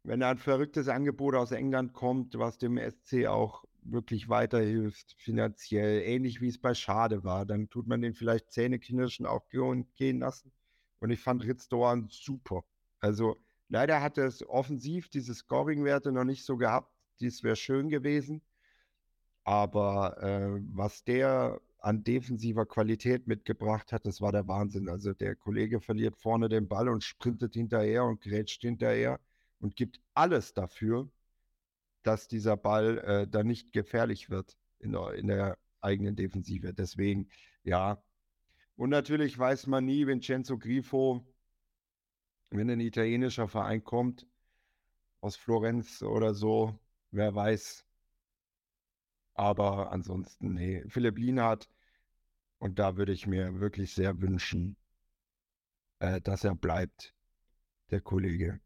[0.07, 6.03] wenn da ein verrücktes Angebot aus England kommt, was dem SC auch wirklich weiterhilft, finanziell,
[6.03, 10.53] ähnlich wie es bei Schade war, dann tut man den vielleicht zähneknirschen auch gehen lassen.
[11.01, 12.65] Und ich fand Ritz Dorn super.
[13.01, 13.37] Also
[13.69, 16.93] leider hat es offensiv diese Scoring-Werte noch nicht so gehabt.
[17.21, 18.43] Dies wäre schön gewesen.
[19.43, 24.89] Aber äh, was der an defensiver Qualität mitgebracht hat, das war der Wahnsinn.
[24.89, 29.21] Also der Kollege verliert vorne den Ball und sprintet hinterher und grätscht hinterher
[29.61, 31.11] und gibt alles dafür,
[32.03, 36.73] dass dieser Ball äh, dann nicht gefährlich wird in der, in der eigenen Defensive.
[36.73, 37.29] Deswegen,
[37.65, 38.03] ja.
[38.77, 41.27] Und natürlich weiß man nie, Vincenzo Grifo,
[42.51, 44.27] wenn ein italienischer Verein kommt,
[45.21, 46.79] aus Florenz oder so,
[47.11, 47.85] wer weiß.
[49.35, 50.85] Aber ansonsten, nee.
[50.89, 51.69] Philipp Lienhardt,
[52.59, 54.77] und da würde ich mir wirklich sehr wünschen,
[55.99, 57.15] äh, dass er bleibt,
[57.91, 58.61] der Kollege.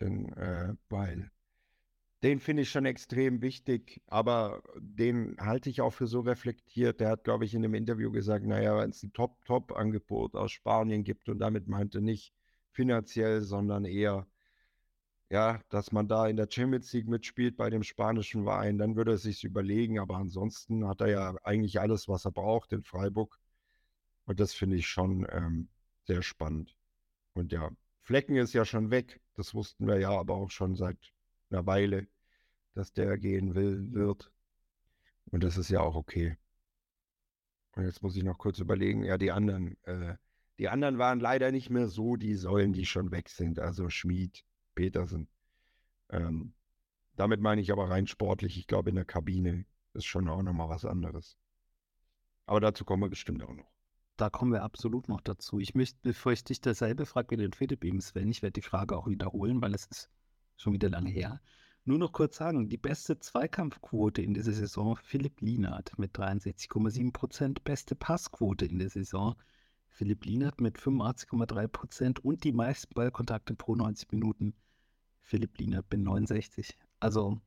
[0.00, 1.30] Denn, äh, weil
[2.22, 7.00] den finde ich schon extrem wichtig, aber den halte ich auch für so reflektiert.
[7.00, 11.04] Der hat, glaube ich, in einem Interview gesagt, naja, wenn es ein Top-Top-Angebot aus Spanien
[11.04, 12.32] gibt und damit meinte nicht
[12.72, 14.26] finanziell, sondern eher,
[15.30, 19.12] ja, dass man da in der Champions League mitspielt bei dem spanischen Verein, dann würde
[19.12, 19.98] er sich überlegen.
[19.98, 23.38] Aber ansonsten hat er ja eigentlich alles, was er braucht in Freiburg.
[24.24, 25.68] Und das finde ich schon ähm,
[26.06, 26.76] sehr spannend.
[27.34, 27.70] Und ja,
[28.06, 29.20] Flecken ist ja schon weg.
[29.34, 30.96] Das wussten wir ja aber auch schon seit
[31.50, 32.06] einer Weile,
[32.72, 34.30] dass der gehen will, wird.
[35.32, 36.38] Und das ist ja auch okay.
[37.74, 40.16] Und jetzt muss ich noch kurz überlegen, ja, die anderen, äh,
[40.60, 43.58] die anderen waren leider nicht mehr so die Säulen, die schon weg sind.
[43.58, 44.44] Also Schmid,
[44.76, 45.28] Petersen.
[46.08, 46.54] Ähm,
[47.16, 48.56] damit meine ich aber rein sportlich.
[48.56, 51.36] Ich glaube, in der Kabine ist schon auch nochmal was anderes.
[52.46, 53.75] Aber dazu kommen wir bestimmt auch noch.
[54.16, 55.60] Da kommen wir absolut noch dazu.
[55.60, 58.66] Ich möchte, bevor ich dich dasselbe frage wie den Philipp eben, Sven, ich werde die
[58.66, 60.10] Frage auch wiederholen, weil es ist
[60.56, 61.40] schon wieder lange her.
[61.84, 67.62] Nur noch kurz sagen, die beste Zweikampfquote in dieser Saison Philipp Lienert mit 63,7 Prozent,
[67.62, 69.36] beste Passquote in der Saison
[69.88, 74.54] Philipp Lienert mit 85,3 Prozent und die meisten Ballkontakte pro 90 Minuten
[75.20, 76.76] Philipp Lienert mit 69.
[77.00, 77.40] Also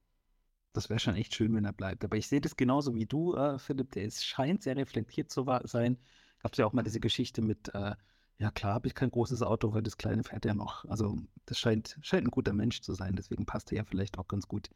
[0.73, 2.05] das wäre schon echt schön, wenn er bleibt.
[2.05, 3.91] Aber ich sehe das genauso wie du, äh, Philipp.
[3.91, 5.97] Der ist, scheint sehr reflektiert zu sein.
[6.39, 7.95] Gab es ja auch mal diese Geschichte mit, äh,
[8.37, 10.85] ja klar, habe ich kein großes Auto, weil das kleine fährt ja noch.
[10.85, 13.15] Also das scheint, scheint ein guter Mensch zu sein.
[13.15, 14.69] Deswegen passt er ja vielleicht auch ganz gut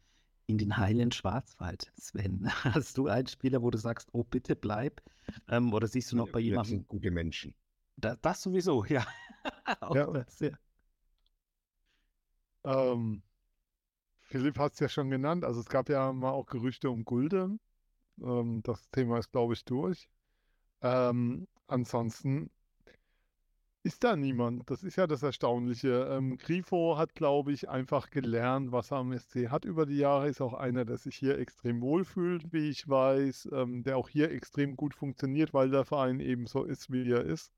[0.46, 1.90] in den heilen Schwarzwald.
[1.98, 5.02] Sven, hast du einen Spieler, wo du sagst, oh bitte bleib?
[5.48, 6.62] Ähm, oder siehst du noch bei jemandem?
[6.62, 7.54] Das sind gute Menschen.
[7.96, 9.06] Da, das sowieso, ja.
[9.94, 10.06] ja.
[10.06, 10.50] Das, ja.
[12.64, 13.22] Ähm,
[14.20, 15.44] Philipp hat es ja schon genannt.
[15.44, 17.58] Also es gab ja mal auch Gerüchte um Gulde.
[18.20, 20.08] Ähm, das Thema ist, glaube ich, durch.
[20.82, 22.50] Ähm, ansonsten
[23.84, 24.70] ist da niemand.
[24.70, 26.08] Das ist ja das Erstaunliche.
[26.10, 30.28] Ähm, Grifo hat, glaube ich, einfach gelernt, was er am SC hat über die Jahre.
[30.28, 34.30] Ist auch einer, der sich hier extrem wohlfühlt, wie ich weiß, ähm, der auch hier
[34.30, 37.52] extrem gut funktioniert, weil der Verein eben so ist, wie er ist.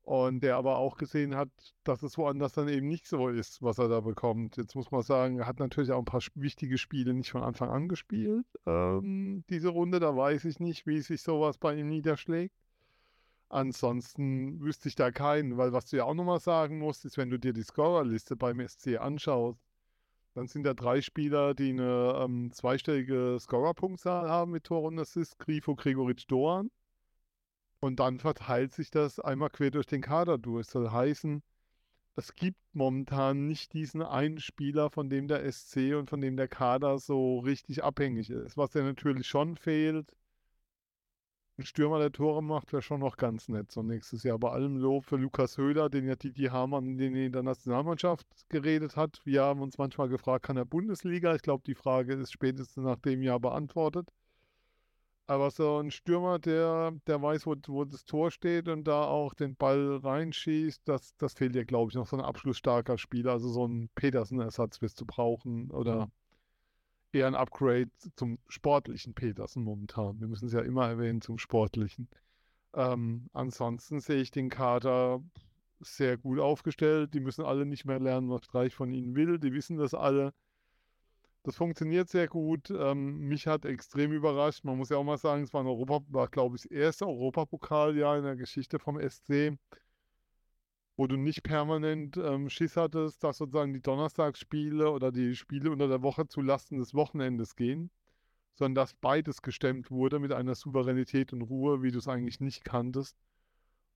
[0.00, 1.50] Und der aber auch gesehen hat,
[1.84, 4.56] dass es woanders dann eben nicht so ist, was er da bekommt.
[4.56, 7.68] Jetzt muss man sagen, er hat natürlich auch ein paar wichtige Spiele nicht von Anfang
[7.68, 8.46] an gespielt.
[8.64, 12.54] Ähm, diese Runde, da weiß ich nicht, wie sich sowas bei ihm niederschlägt.
[13.50, 17.30] Ansonsten wüsste ich da keinen, weil was du ja auch nochmal sagen musst, ist, wenn
[17.30, 19.58] du dir die Scorerliste beim SC anschaust,
[20.34, 25.38] dann sind da drei Spieler, die eine ähm, zweistellige Scorerpunktzahl haben mit Tor und Assist,
[25.38, 26.70] Grifo, Gregoritsch, Doan.
[27.80, 30.66] Und dann verteilt sich das einmal quer durch den Kader durch.
[30.66, 31.42] Das soll heißen,
[32.16, 36.48] es gibt momentan nicht diesen einen Spieler, von dem der SC und von dem der
[36.48, 38.56] Kader so richtig abhängig ist.
[38.56, 40.14] Was ja natürlich schon fehlt,
[41.58, 43.72] ein Stürmer, der Tore macht, wäre schon noch ganz nett.
[43.72, 47.42] So nächstes Jahr bei allem Lob für Lukas Höhler, den ja Didi Hamann in der
[47.42, 49.20] Nationalmannschaft geredet hat.
[49.24, 51.34] Wir haben uns manchmal gefragt, kann er Bundesliga?
[51.34, 54.08] Ich glaube, die Frage ist spätestens nach dem Jahr beantwortet.
[55.26, 59.34] Aber so ein Stürmer, der, der weiß, wo, wo das Tor steht und da auch
[59.34, 63.32] den Ball reinschießt, das, das fehlt dir, glaube ich, noch so ein abschlussstarker Spieler.
[63.32, 66.10] Also so ein Petersen-Ersatz wirst du brauchen oder
[67.12, 70.20] eher ein Upgrade zum sportlichen Petersen momentan.
[70.20, 72.08] Wir müssen es ja immer erwähnen zum sportlichen.
[72.74, 75.22] Ähm, ansonsten sehe ich den Kader
[75.80, 77.14] sehr gut aufgestellt.
[77.14, 79.38] Die müssen alle nicht mehr lernen, was Streich von ihnen will.
[79.38, 80.32] Die wissen das alle.
[81.44, 82.70] Das funktioniert sehr gut.
[82.70, 84.64] Ähm, mich hat extrem überrascht.
[84.64, 87.06] Man muss ja auch mal sagen, es war, ein Europa, war glaube ich, das erste
[87.06, 89.56] Europapokaljahr in der Geschichte vom SC
[90.98, 95.86] wo du nicht permanent ähm, Schiss hattest, dass sozusagen die Donnerstagsspiele oder die Spiele unter
[95.86, 97.92] der Woche zu Lasten des Wochenendes gehen,
[98.56, 102.64] sondern dass beides gestemmt wurde mit einer Souveränität und Ruhe, wie du es eigentlich nicht
[102.64, 103.16] kanntest.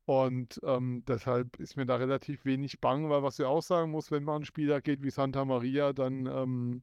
[0.05, 4.13] Und ähm, deshalb ist mir da relativ wenig bang, weil was du auch sagen musst,
[4.13, 6.83] wenn man einen Spieler geht wie Santa Maria, dann ähm,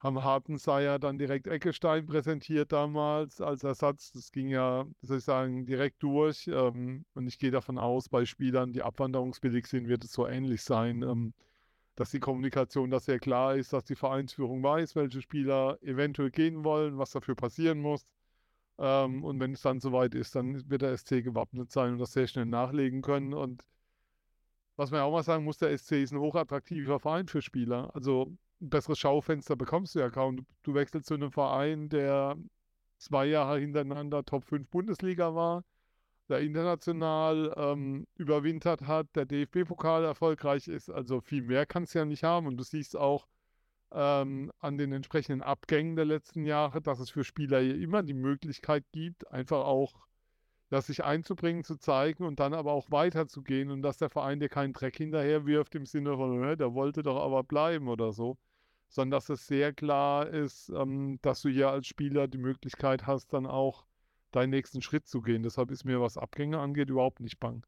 [0.00, 4.12] haben Hartenseier dann direkt Eckestein präsentiert damals als Ersatz.
[4.12, 6.48] Das ging ja, soll ich sagen, direkt durch.
[6.48, 10.62] Ähm, und ich gehe davon aus, bei Spielern, die abwanderungsbillig sind, wird es so ähnlich
[10.62, 11.34] sein, ähm,
[11.96, 16.64] dass die Kommunikation da sehr klar ist, dass die Vereinsführung weiß, welche Spieler eventuell gehen
[16.64, 18.06] wollen, was dafür passieren muss.
[18.78, 22.12] Ähm, und wenn es dann soweit ist, dann wird der SC gewappnet sein und das
[22.12, 23.34] sehr schnell nachlegen können.
[23.34, 23.64] Und
[24.76, 27.90] was man ja auch mal sagen muss, der SC ist ein hochattraktiver Verein für Spieler.
[27.96, 30.36] Also ein besseres Schaufenster bekommst du ja kaum.
[30.36, 32.36] Du, du wechselst zu einem Verein, der
[32.98, 35.64] zwei Jahre hintereinander Top 5 Bundesliga war,
[36.28, 40.90] der international ähm, überwintert hat, der DFB-Pokal erfolgreich ist.
[40.90, 42.46] Also viel mehr kannst du ja nicht haben.
[42.46, 43.26] Und du siehst auch
[43.92, 48.14] ähm, an den entsprechenden Abgängen der letzten Jahre, dass es für Spieler hier immer die
[48.14, 49.94] Möglichkeit gibt, einfach auch
[50.70, 54.50] das sich einzubringen, zu zeigen und dann aber auch weiterzugehen und dass der Verein dir
[54.50, 58.36] keinen Dreck hinterher wirft im Sinne von, der wollte doch aber bleiben oder so
[58.88, 63.32] sondern dass es sehr klar ist, ähm, dass du hier als Spieler die Möglichkeit hast,
[63.32, 63.86] dann auch
[64.30, 65.42] deinen nächsten Schritt zu gehen.
[65.42, 67.64] Deshalb ist mir, was Abgänge angeht, überhaupt nicht bang.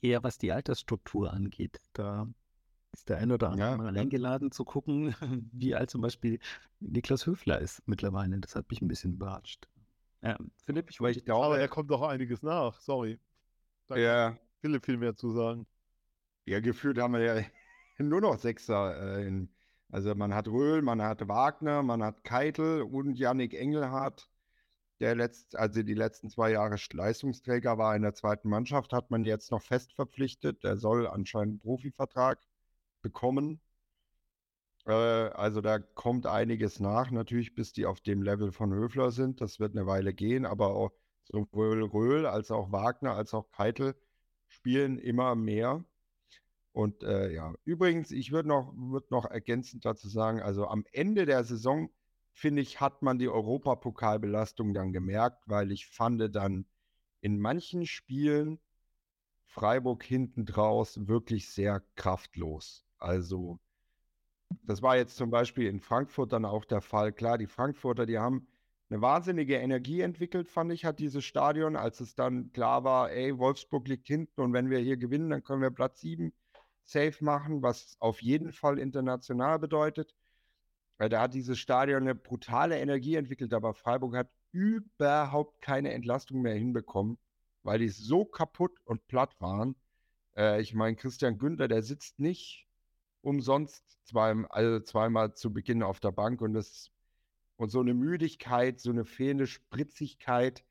[0.00, 1.80] Eher was die Altersstruktur angeht.
[1.92, 2.28] Da
[2.92, 5.14] ist der ein oder andere ja, mal eingeladen zu gucken,
[5.52, 6.38] wie alt zum Beispiel
[6.80, 8.38] Niklas Höfler ist mittlerweile.
[8.38, 9.68] Das hat mich ein bisschen überrascht.
[10.22, 12.80] Ja, Philipp, ich, ich glaube, aber er kommt doch einiges nach.
[12.80, 13.18] Sorry.
[13.86, 14.38] Da ja.
[14.60, 15.66] Philipp viel mehr zu sagen.
[16.44, 17.44] Ja, gefühlt haben wir ja
[17.98, 19.18] nur noch Sechser.
[19.18, 19.46] Äh,
[19.90, 24.28] also man hat Röhl, man hat Wagner, man hat Keitel und Yannick Engelhardt,
[25.00, 29.24] der letzt, also die letzten zwei Jahre Leistungsträger war in der zweiten Mannschaft, hat man
[29.24, 30.64] jetzt noch fest verpflichtet.
[30.64, 32.40] Der soll anscheinend einen Profivertrag
[33.02, 33.60] bekommen.
[34.86, 39.40] Äh, also da kommt einiges nach, natürlich, bis die auf dem Level von Höfler sind.
[39.40, 40.92] Das wird eine Weile gehen, aber auch
[41.24, 43.94] sowohl Röhl als auch Wagner als auch Keitel
[44.48, 45.84] spielen immer mehr.
[46.76, 51.24] Und äh, ja, übrigens, ich würde noch, würd noch ergänzend dazu sagen, also am Ende
[51.24, 51.88] der Saison,
[52.32, 56.66] finde ich, hat man die Europapokalbelastung dann gemerkt, weil ich fand dann
[57.22, 58.60] in manchen Spielen
[59.46, 62.84] Freiburg hinten draus wirklich sehr kraftlos.
[62.98, 63.58] Also,
[64.64, 67.10] das war jetzt zum Beispiel in Frankfurt dann auch der Fall.
[67.10, 68.48] Klar, die Frankfurter, die haben
[68.90, 73.38] eine wahnsinnige Energie entwickelt, fand ich, hat dieses Stadion, als es dann klar war, ey,
[73.38, 76.34] Wolfsburg liegt hinten und wenn wir hier gewinnen, dann können wir Platz 7
[76.86, 80.14] safe machen, was auf jeden Fall international bedeutet.
[80.98, 86.40] Weil da hat dieses Stadion eine brutale Energie entwickelt, aber Freiburg hat überhaupt keine Entlastung
[86.40, 87.18] mehr hinbekommen,
[87.62, 89.76] weil die so kaputt und platt waren.
[90.36, 92.66] Äh, ich meine, Christian Günther, der sitzt nicht
[93.20, 96.90] umsonst zwei, also zweimal zu Beginn auf der Bank und das
[97.56, 100.64] und so eine Müdigkeit, so eine fehlende Spritzigkeit,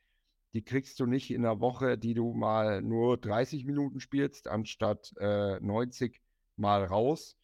[0.55, 5.13] die kriegst du nicht in der Woche, die du mal nur 30 Minuten spielst, anstatt
[5.19, 6.21] äh, 90
[6.55, 7.37] mal raus.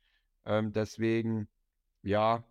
[0.45, 1.49] Ähm, deswegen,
[2.03, 2.45] ja,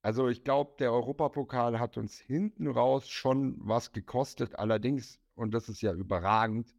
[0.00, 4.58] also ich glaube, der Europapokal hat uns hinten raus schon was gekostet.
[4.58, 6.74] Allerdings, und das ist ja überragend,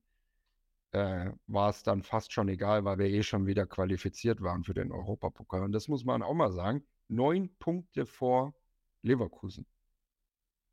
[0.93, 4.73] äh, war es dann fast schon egal, weil wir eh schon wieder qualifiziert waren für
[4.73, 5.61] den Europapokal.
[5.63, 6.83] Und das muss man auch mal sagen.
[7.07, 8.55] Neun Punkte vor
[9.03, 9.67] Leverkusen.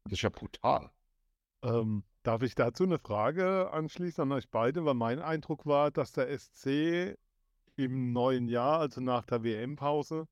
[0.05, 0.91] Das ist ja brutal.
[1.65, 4.87] Ähm, Darf ich dazu eine Frage anschließen an euch beide?
[4.87, 7.19] Weil mein Eindruck war, dass der SC
[7.77, 10.27] im neuen Jahr, also nach der WM-Pause,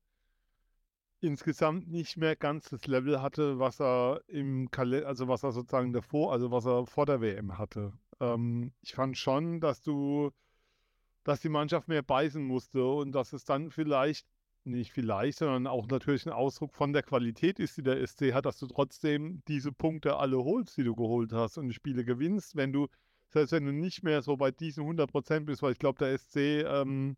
[1.21, 5.93] insgesamt nicht mehr ganz das Level hatte, was er im Kalender, also was er sozusagen
[5.93, 7.93] davor, also was er vor der WM hatte.
[8.19, 10.31] Ähm, ich fand schon, dass du,
[11.23, 14.25] dass die Mannschaft mehr beißen musste und dass es dann vielleicht,
[14.65, 18.45] nicht vielleicht, sondern auch natürlich ein Ausdruck von der Qualität ist, die der SC hat,
[18.45, 22.55] dass du trotzdem diese Punkte alle holst, die du geholt hast und die Spiele gewinnst,
[22.55, 22.87] wenn du,
[23.29, 26.17] selbst wenn du nicht mehr so bei diesen 100 Prozent bist, weil ich glaube, der
[26.17, 27.17] SC ähm,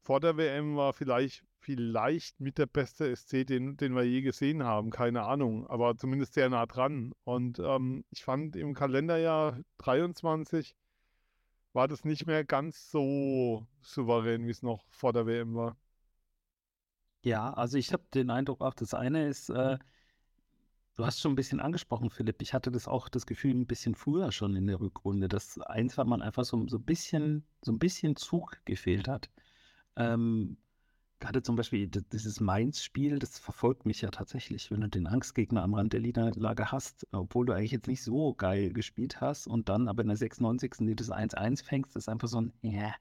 [0.00, 4.62] vor der WM war vielleicht, vielleicht mit der beste SC, den, den wir je gesehen
[4.62, 4.90] haben.
[4.90, 7.12] Keine Ahnung, aber zumindest sehr nah dran.
[7.24, 10.74] Und ähm, ich fand im Kalenderjahr 23
[11.72, 15.76] war das nicht mehr ganz so souverän, wie es noch vor der WM war.
[17.22, 19.78] Ja, also ich habe den Eindruck auch, das eine ist, äh,
[20.96, 22.42] du hast schon ein bisschen angesprochen, Philipp.
[22.42, 25.96] Ich hatte das auch das Gefühl ein bisschen früher schon in der Rückrunde, dass eins,
[25.98, 29.30] weil man einfach so, so ein bisschen, so ein bisschen Zug gefehlt hat.
[29.96, 30.58] Ähm,
[31.20, 35.74] gerade zum Beispiel dieses Mainz-Spiel, das verfolgt mich ja tatsächlich, wenn du den Angstgegner am
[35.74, 39.88] Rand der Niederlage hast, obwohl du eigentlich jetzt nicht so geil gespielt hast und dann
[39.88, 40.86] aber in der 96.
[40.86, 42.94] die das 1-1 fängst, das ist einfach so ein, ja,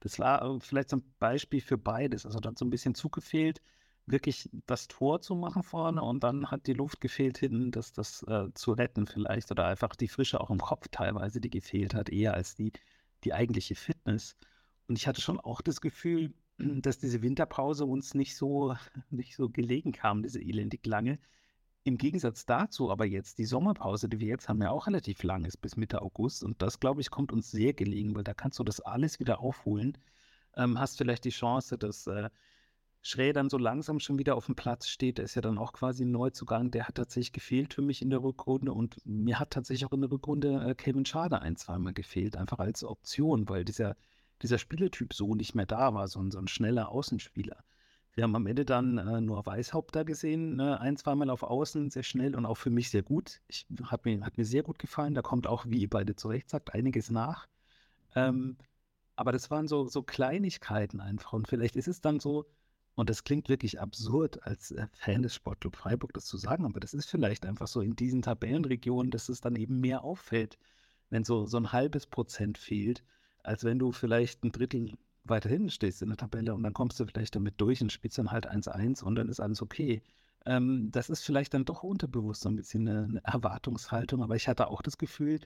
[0.00, 2.26] das war äh, vielleicht so ein Beispiel für beides.
[2.26, 3.60] Also da hat so ein bisschen Zug gefehlt,
[4.06, 8.22] wirklich das Tor zu machen vorne und dann hat die Luft gefehlt hinten, das, das
[8.24, 12.10] äh, zu retten vielleicht oder einfach die Frische auch im Kopf teilweise, die gefehlt hat,
[12.10, 12.72] eher als die,
[13.24, 14.36] die eigentliche Fitness.
[14.88, 18.76] Und ich hatte schon auch das Gefühl, dass diese Winterpause uns nicht so,
[19.10, 21.18] nicht so gelegen kam, diese elendig lange.
[21.84, 25.44] Im Gegensatz dazu aber jetzt die Sommerpause, die wir jetzt haben, ja auch relativ lang
[25.44, 26.42] ist, bis Mitte August.
[26.42, 29.40] Und das, glaube ich, kommt uns sehr gelegen, weil da kannst du das alles wieder
[29.40, 29.98] aufholen.
[30.56, 32.30] Ähm, hast vielleicht die Chance, dass äh,
[33.02, 35.18] Schrä dann so langsam schon wieder auf dem Platz steht.
[35.18, 36.70] Der ist ja dann auch quasi ein Neuzugang.
[36.70, 38.72] Der hat tatsächlich gefehlt für mich in der Rückrunde.
[38.72, 42.58] Und mir hat tatsächlich auch in der Rückrunde äh, Kevin Schade ein, zweimal gefehlt, einfach
[42.58, 43.96] als Option, weil dieser
[44.42, 47.64] dieser Spieletyp so nicht mehr da war, so ein, so ein schneller Außenspieler.
[48.14, 52.04] Wir haben am Ende dann äh, nur Weißhaupter gesehen, äh, ein, zweimal auf Außen, sehr
[52.04, 53.40] schnell und auch für mich sehr gut.
[53.48, 55.14] Ich, hat, mir, hat mir sehr gut gefallen.
[55.14, 57.48] Da kommt auch, wie ihr beide zu Recht sagt, einiges nach.
[58.14, 58.56] Ähm,
[59.16, 61.32] aber das waren so, so Kleinigkeiten einfach.
[61.32, 62.46] Und vielleicht ist es dann so,
[62.94, 66.78] und das klingt wirklich absurd als äh, Fan des Sportclub Freiburg das zu sagen, aber
[66.78, 70.58] das ist vielleicht einfach so in diesen Tabellenregionen, dass es dann eben mehr auffällt,
[71.10, 73.02] wenn so, so ein halbes Prozent fehlt
[73.44, 74.92] als wenn du vielleicht ein Drittel
[75.24, 78.18] weiter hinten stehst in der Tabelle und dann kommst du vielleicht damit durch und spielst
[78.18, 80.02] dann halt 1-1 und dann ist alles okay.
[80.46, 84.48] Ähm, das ist vielleicht dann doch unterbewusst so ein bisschen eine, eine, Erwartungshaltung, aber ich
[84.48, 85.40] hatte auch das Gefühl,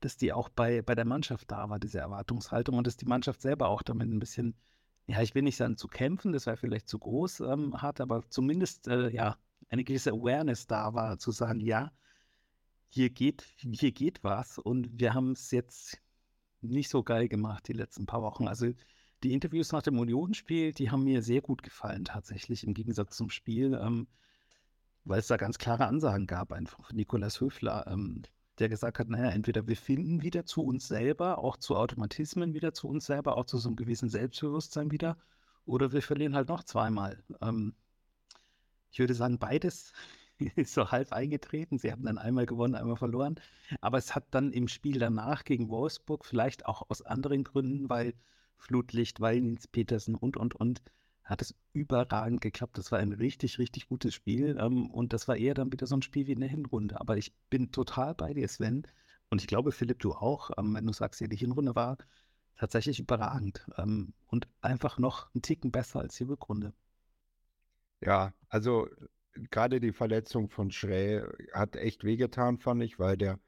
[0.00, 3.40] dass die auch bei, bei der Mannschaft da war, diese Erwartungshaltung und dass die Mannschaft
[3.40, 4.54] selber auch damit ein bisschen,
[5.06, 8.28] ja, ich will nicht sagen zu kämpfen, das wäre vielleicht zu groß ähm, hat, aber
[8.28, 9.38] zumindest, äh, ja,
[9.70, 11.92] eine gewisse Awareness da war, zu sagen, ja,
[12.88, 15.98] hier geht, hier geht was und wir haben es jetzt
[16.60, 18.48] nicht so geil gemacht die letzten paar Wochen.
[18.48, 18.72] Also
[19.22, 23.30] die Interviews nach dem Unionsspiel, die haben mir sehr gut gefallen tatsächlich im Gegensatz zum
[23.30, 24.08] Spiel, ähm,
[25.04, 28.22] weil es da ganz klare Ansagen gab einfach von Nikolas Höfler, ähm,
[28.58, 32.74] der gesagt hat, naja, entweder wir finden wieder zu uns selber, auch zu Automatismen wieder
[32.74, 35.16] zu uns selber, auch zu so einem gewissen Selbstbewusstsein wieder,
[35.64, 37.22] oder wir verlieren halt noch zweimal.
[37.40, 37.74] Ähm,
[38.90, 39.92] ich würde sagen, beides
[40.56, 41.78] ist so halb eingetreten.
[41.78, 43.36] Sie haben dann einmal gewonnen, einmal verloren.
[43.80, 48.14] Aber es hat dann im Spiel danach gegen Wolfsburg, vielleicht auch aus anderen Gründen, weil
[48.62, 50.82] Flutlicht, weil Nils Petersen und, und, und,
[51.24, 52.78] hat es überragend geklappt.
[52.78, 54.56] Das war ein richtig, richtig gutes Spiel.
[54.58, 57.00] Ähm, und das war eher dann wieder so ein Spiel wie in der Hinrunde.
[57.00, 58.86] Aber ich bin total bei dir, Sven.
[59.30, 61.96] Und ich glaube, Philipp, du auch, ähm, wenn du sagst, ja, die Hinrunde war
[62.56, 63.66] tatsächlich überragend.
[63.78, 66.72] Ähm, und einfach noch einen Ticken besser als die Rückrunde.
[68.00, 68.88] Ja, also
[69.50, 73.38] gerade die Verletzung von Schrä hat echt wehgetan, fand ich, weil der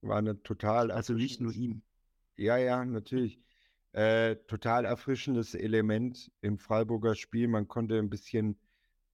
[0.00, 0.90] war eine total.
[0.90, 1.82] Also nicht nur ihm.
[2.36, 3.38] Ja, ja, natürlich.
[3.92, 7.48] Äh, total erfrischendes Element im Freiburger Spiel.
[7.48, 8.58] Man konnte ein bisschen,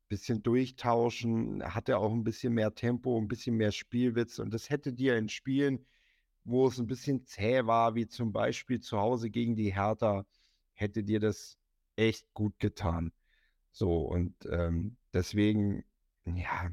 [0.09, 4.39] bisschen durchtauschen, hatte auch ein bisschen mehr Tempo, ein bisschen mehr Spielwitz.
[4.39, 5.85] Und das hätte dir in Spielen,
[6.45, 10.25] wo es ein bisschen zäh war, wie zum Beispiel zu Hause gegen die Hertha,
[10.75, 11.59] hätte dir das
[11.97, 13.13] echt gut getan.
[13.73, 15.85] So, und ähm, deswegen
[16.25, 16.71] ja.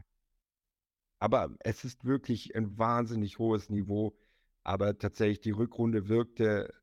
[1.20, 4.16] Aber es ist wirklich ein wahnsinnig hohes Niveau.
[4.64, 6.74] Aber tatsächlich, die Rückrunde wirkte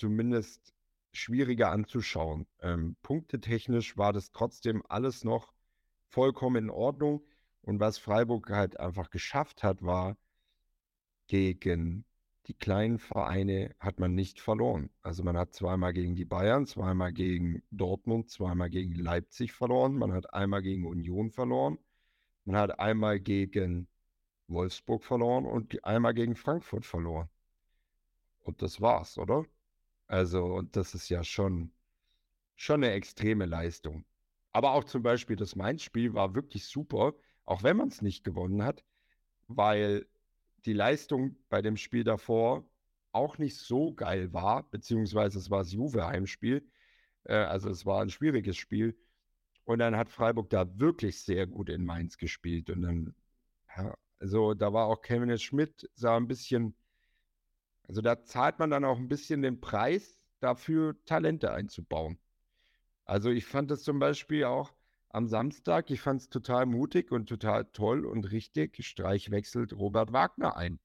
[0.00, 0.74] zumindest
[1.12, 2.46] schwieriger anzuschauen.
[2.60, 5.52] Ähm, punktetechnisch war das trotzdem alles noch
[6.08, 7.22] vollkommen in Ordnung.
[7.62, 10.16] Und was Freiburg halt einfach geschafft hat, war,
[11.26, 12.04] gegen
[12.46, 14.90] die kleinen Vereine hat man nicht verloren.
[15.02, 20.12] Also man hat zweimal gegen die Bayern, zweimal gegen Dortmund, zweimal gegen Leipzig verloren, man
[20.12, 21.78] hat einmal gegen Union verloren
[22.44, 23.86] man hat einmal gegen
[24.48, 27.28] Wolfsburg verloren und einmal gegen Frankfurt verloren.
[28.40, 29.44] Und das war's, oder?
[30.10, 31.70] Also, und das ist ja schon,
[32.56, 34.04] schon eine extreme Leistung.
[34.50, 38.64] Aber auch zum Beispiel das Mainz-Spiel war wirklich super, auch wenn man es nicht gewonnen
[38.64, 38.84] hat,
[39.46, 40.08] weil
[40.64, 42.68] die Leistung bei dem Spiel davor
[43.12, 46.68] auch nicht so geil war, beziehungsweise es war das Juve-Heimspiel.
[47.24, 48.98] Äh, also es war ein schwieriges Spiel.
[49.64, 52.68] Und dann hat Freiburg da wirklich sehr gut in Mainz gespielt.
[52.70, 53.14] Und dann,
[53.76, 56.74] ja, also da war auch Kevin Schmidt, sah ein bisschen,
[57.90, 62.20] also da zahlt man dann auch ein bisschen den Preis dafür, Talente einzubauen.
[63.04, 64.72] Also ich fand das zum Beispiel auch
[65.08, 68.86] am Samstag, ich fand es total mutig und total toll und richtig.
[68.86, 70.78] Streich wechselt Robert Wagner ein.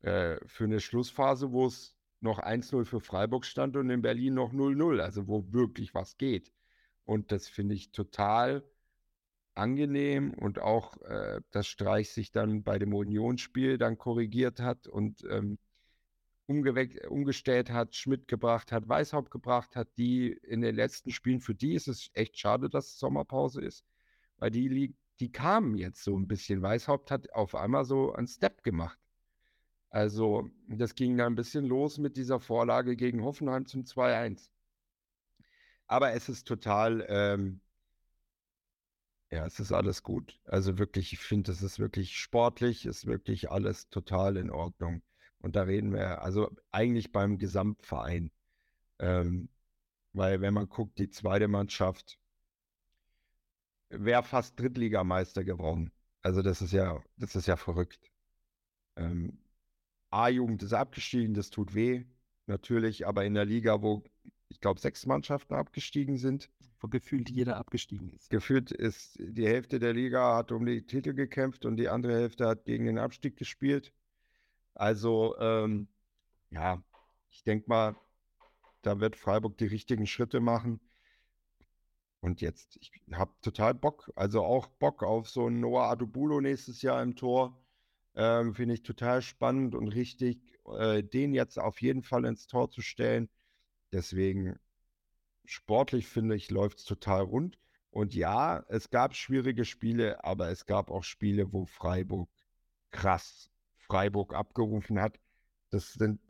[0.00, 4.54] Äh, für eine Schlussphase, wo es noch 1-0 für Freiburg stand und in Berlin noch
[4.54, 6.50] 0-0, also wo wirklich was geht.
[7.04, 8.64] Und das finde ich total
[9.52, 15.22] angenehm und auch, äh, dass Streich sich dann bei dem Unionsspiel dann korrigiert hat und
[15.28, 15.58] ähm,
[16.50, 21.74] umgestellt hat, Schmidt gebracht hat, Weißhaupt gebracht hat, die in den letzten Spielen, für die
[21.74, 23.84] ist es echt schade, dass Sommerpause ist,
[24.38, 26.62] weil die, die kamen jetzt so ein bisschen.
[26.62, 28.98] Weißhaupt hat auf einmal so einen Step gemacht.
[29.90, 34.50] Also, das ging da ein bisschen los mit dieser Vorlage gegen Hoffenheim zum 2-1.
[35.86, 37.60] Aber es ist total, ähm,
[39.30, 40.38] ja, es ist alles gut.
[40.44, 45.02] Also wirklich, ich finde, es ist wirklich sportlich, ist wirklich alles total in Ordnung.
[45.40, 48.30] Und da reden wir also eigentlich beim Gesamtverein.
[48.98, 49.48] Ähm,
[50.12, 52.18] weil wenn man guckt, die zweite Mannschaft
[53.88, 55.90] wäre fast Drittligameister geworden.
[56.22, 58.10] Also das ist ja, das ist ja verrückt.
[58.96, 59.38] Ähm,
[60.10, 62.04] A-Jugend ist abgestiegen, das tut weh,
[62.46, 64.02] natürlich, aber in der Liga, wo
[64.48, 66.50] ich glaube sechs Mannschaften abgestiegen sind.
[66.80, 68.30] Wo gefühlt jeder abgestiegen ist.
[68.30, 72.46] Gefühlt ist die Hälfte der Liga hat um die Titel gekämpft und die andere Hälfte
[72.46, 73.92] hat gegen den Abstieg gespielt.
[74.80, 75.88] Also, ähm,
[76.48, 76.82] ja,
[77.30, 77.96] ich denke mal,
[78.80, 80.80] da wird Freiburg die richtigen Schritte machen.
[82.20, 86.80] Und jetzt, ich habe total Bock, also auch Bock auf so einen Noah Adubulo nächstes
[86.80, 87.62] Jahr im Tor.
[88.14, 92.70] Ähm, Finde ich total spannend und richtig, äh, den jetzt auf jeden Fall ins Tor
[92.70, 93.28] zu stellen.
[93.92, 94.58] Deswegen,
[95.44, 97.58] sportlich finde ich, läuft es total rund.
[97.90, 102.30] Und ja, es gab schwierige Spiele, aber es gab auch Spiele, wo Freiburg
[102.90, 103.50] krass
[103.90, 105.18] Freiburg abgerufen hat.
[105.70, 106.20] Das sind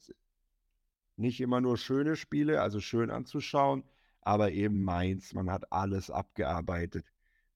[1.17, 3.85] nicht immer nur schöne Spiele, also schön anzuschauen,
[4.23, 7.05] aber eben Mainz, man hat alles abgearbeitet.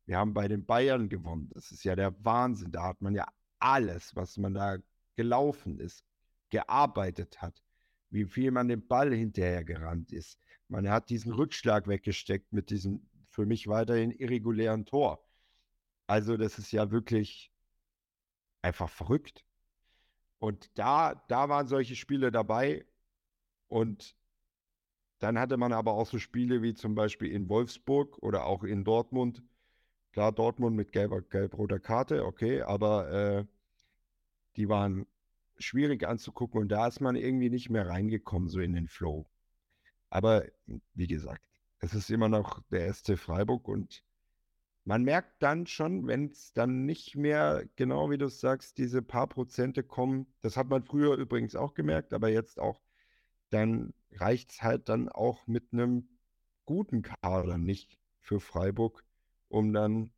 [0.04, 1.50] Wir haben bei den Bayern gewonnen.
[1.54, 2.70] Das ist ja der Wahnsinn.
[2.70, 3.26] Da hat man ja
[3.58, 4.76] alles, was man da
[5.16, 6.04] gelaufen ist,
[6.50, 7.62] gearbeitet hat.
[8.10, 10.38] Wie viel man den Ball hinterher gerannt ist.
[10.68, 15.24] Man hat diesen Rückschlag weggesteckt mit diesem für mich weiterhin irregulären Tor.
[16.06, 17.50] Also das ist ja wirklich
[18.62, 19.43] einfach verrückt.
[20.38, 22.84] Und da, da waren solche Spiele dabei.
[23.68, 24.16] Und
[25.18, 28.84] dann hatte man aber auch so Spiele wie zum Beispiel in Wolfsburg oder auch in
[28.84, 29.42] Dortmund.
[30.12, 33.44] Klar, Dortmund mit gelber, gelb-roter Karte, okay, aber äh,
[34.56, 35.06] die waren
[35.58, 39.26] schwierig anzugucken und da ist man irgendwie nicht mehr reingekommen, so in den Flow.
[40.10, 40.44] Aber
[40.94, 41.42] wie gesagt,
[41.78, 44.04] es ist immer noch der SC Freiburg und
[44.84, 49.28] man merkt dann schon, wenn es dann nicht mehr, genau wie du sagst, diese paar
[49.28, 52.80] Prozente kommen, das hat man früher übrigens auch gemerkt, aber jetzt auch,
[53.50, 56.08] dann reicht es halt dann auch mit einem
[56.66, 59.04] guten Kader nicht für Freiburg,
[59.48, 60.10] um dann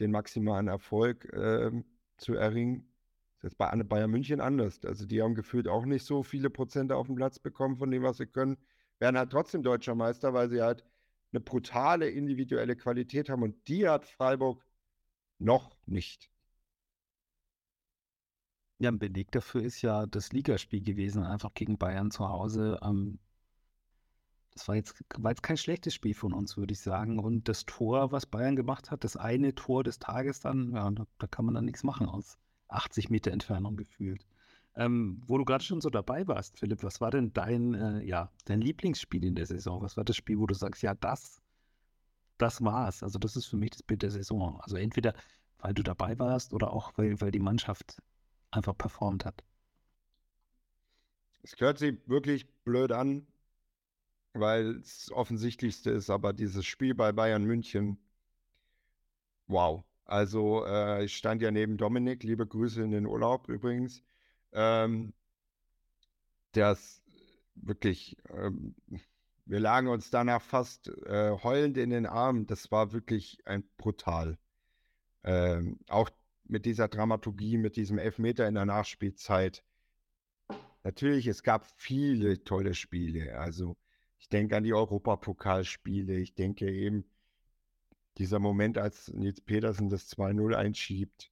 [0.00, 1.70] den maximalen Erfolg äh,
[2.16, 2.86] zu erringen.
[3.40, 4.80] Das ist bei Bayern München anders.
[4.84, 8.02] Also die haben gefühlt auch nicht so viele Prozente auf den Platz bekommen von dem,
[8.02, 8.58] was sie können,
[8.98, 10.84] werden halt trotzdem deutscher Meister, weil sie halt
[11.32, 14.64] eine brutale individuelle Qualität haben und die hat Freiburg
[15.38, 16.30] noch nicht.
[18.78, 22.78] Ja, ein Beleg dafür ist ja das Ligaspiel gewesen, einfach gegen Bayern zu Hause.
[22.82, 23.18] Ähm,
[24.52, 27.18] das war jetzt, war jetzt kein schlechtes Spiel von uns, würde ich sagen.
[27.18, 31.06] Und das Tor, was Bayern gemacht hat, das eine Tor des Tages dann, ja, da,
[31.18, 34.26] da kann man dann nichts machen aus 80 Meter Entfernung gefühlt.
[34.76, 38.30] Ähm, wo du gerade schon so dabei warst, Philipp, was war denn dein, äh, ja,
[38.44, 39.82] dein Lieblingsspiel in der Saison?
[39.82, 41.42] Was war das Spiel, wo du sagst, ja, das,
[42.38, 43.02] das war's.
[43.02, 44.60] Also das ist für mich das Bild der Saison.
[44.60, 45.14] Also entweder,
[45.58, 48.00] weil du dabei warst oder auch, weil, weil die Mannschaft
[48.50, 49.42] einfach performt hat.
[51.42, 53.26] Es hört sich wirklich blöd an,
[54.34, 57.98] weil es offensichtlichste ist, aber dieses Spiel bei Bayern München,
[59.46, 59.84] wow.
[60.04, 64.02] Also äh, ich stand ja neben Dominik, liebe Grüße in den Urlaub übrigens.
[64.52, 65.12] Ähm,
[66.52, 67.02] das
[67.54, 68.74] wirklich, ähm,
[69.46, 72.46] wir lagen uns danach fast äh, heulend in den Armen.
[72.46, 74.38] Das war wirklich ein brutal.
[75.24, 76.10] Ähm, auch
[76.44, 79.64] mit dieser Dramaturgie, mit diesem Elfmeter in der Nachspielzeit.
[80.82, 83.38] Natürlich, es gab viele tolle Spiele.
[83.38, 83.76] Also
[84.18, 86.18] ich denke an die Europapokalspiele.
[86.18, 87.04] Ich denke eben,
[88.18, 91.29] dieser Moment, als Nils Petersen das 2-0 einschiebt.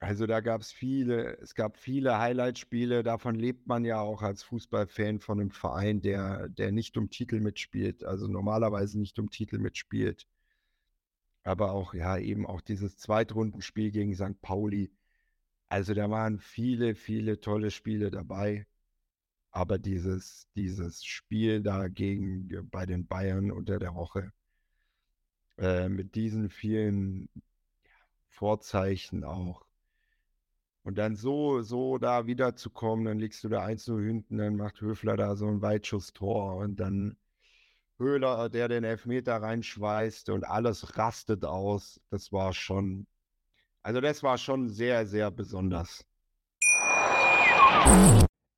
[0.00, 3.02] Also da gab es viele, es gab viele Highlight-Spiele.
[3.02, 7.40] Davon lebt man ja auch als Fußballfan von einem Verein, der, der nicht um Titel
[7.40, 10.26] mitspielt, also normalerweise nicht um Titel mitspielt.
[11.42, 14.40] Aber auch, ja, eben auch dieses Zweitrundenspiel gegen St.
[14.40, 14.90] Pauli.
[15.68, 18.66] Also da waren viele, viele tolle Spiele dabei.
[19.50, 24.32] Aber dieses, dieses Spiel da gegen bei den Bayern unter der Woche
[25.58, 27.28] äh, mit diesen vielen
[28.28, 29.69] Vorzeichen auch.
[30.82, 35.16] Und dann so, so da wiederzukommen, dann liegst du da 1-0 hinten, dann macht Höfler
[35.16, 37.16] da so ein Weitschuss-Tor und dann
[37.98, 42.00] Höhler, der den Elfmeter reinschweißt und alles rastet aus.
[42.08, 43.06] Das war schon,
[43.82, 46.06] also das war schon sehr, sehr besonders.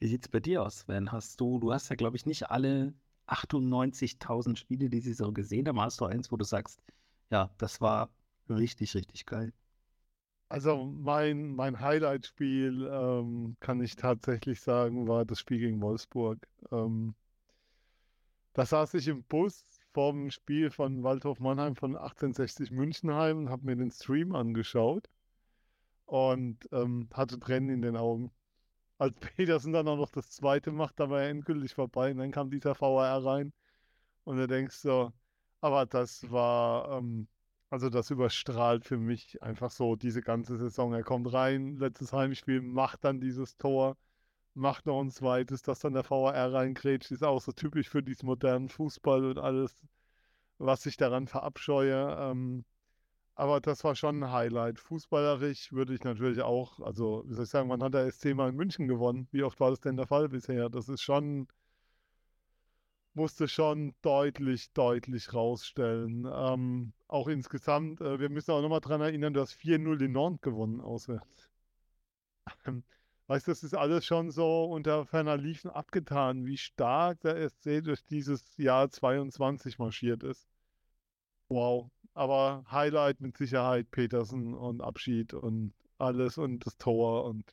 [0.00, 1.12] Wie sieht es bei dir aus, Sven?
[1.12, 2.94] Hast du, du hast ja, glaube ich, nicht alle
[3.28, 5.80] 98.000 Spiele die sie so gesehen haben.
[5.80, 6.82] Hast du eins, wo du sagst,
[7.30, 8.08] ja, das war
[8.48, 9.52] richtig, richtig geil?
[10.48, 16.48] Also mein, mein Highlight-Spiel, ähm, kann ich tatsächlich sagen, war das Spiel gegen Wolfsburg.
[16.72, 17.14] Ähm,
[18.54, 23.66] da saß ich im Bus vom Spiel von Waldhof Mannheim von 1860 Münchenheim und habe
[23.66, 25.08] mir den Stream angeschaut
[26.06, 28.32] und ähm, hatte Tränen in den Augen
[29.00, 32.12] als Petersen dann auch noch das zweite macht, da war er endgültig vorbei.
[32.12, 33.52] Und dann kam dieser VR rein.
[34.24, 35.12] Und du denkst so,
[35.60, 37.28] aber das war, ähm,
[37.70, 40.94] also das überstrahlt für mich einfach so diese ganze Saison.
[40.94, 43.96] Er kommt rein, letztes Heimspiel, macht dann dieses Tor,
[44.54, 48.26] macht noch ein zweites, dass dann der VR reingrätscht, ist auch so typisch für diesen
[48.26, 49.74] modernen Fußball und alles,
[50.58, 52.16] was ich daran verabscheue.
[52.20, 52.64] Ähm,
[53.40, 54.78] aber das war schon ein Highlight.
[54.78, 58.50] Fußballerisch würde ich natürlich auch, also wie soll ich sagen, man hat der SC mal
[58.50, 59.28] in München gewonnen.
[59.32, 60.68] Wie oft war das denn der Fall bisher?
[60.68, 61.48] Das ist schon,
[63.14, 66.28] musste schon deutlich, deutlich rausstellen.
[66.30, 70.42] Ähm, auch insgesamt, äh, wir müssen auch nochmal daran erinnern, du hast 4-0 in Nantes
[70.42, 71.48] gewonnen auswärts.
[72.66, 72.84] Ähm,
[73.28, 77.82] weißt du, das ist alles schon so unter ferner Liefen abgetan, wie stark der SC
[77.82, 80.46] durch dieses Jahr 22 marschiert ist.
[81.48, 87.44] Wow, aber Highlight mit Sicherheit Petersen und Abschied und alles und das Tor und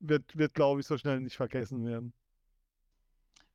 [0.00, 2.12] wird, wird glaube ich, so schnell nicht vergessen werden.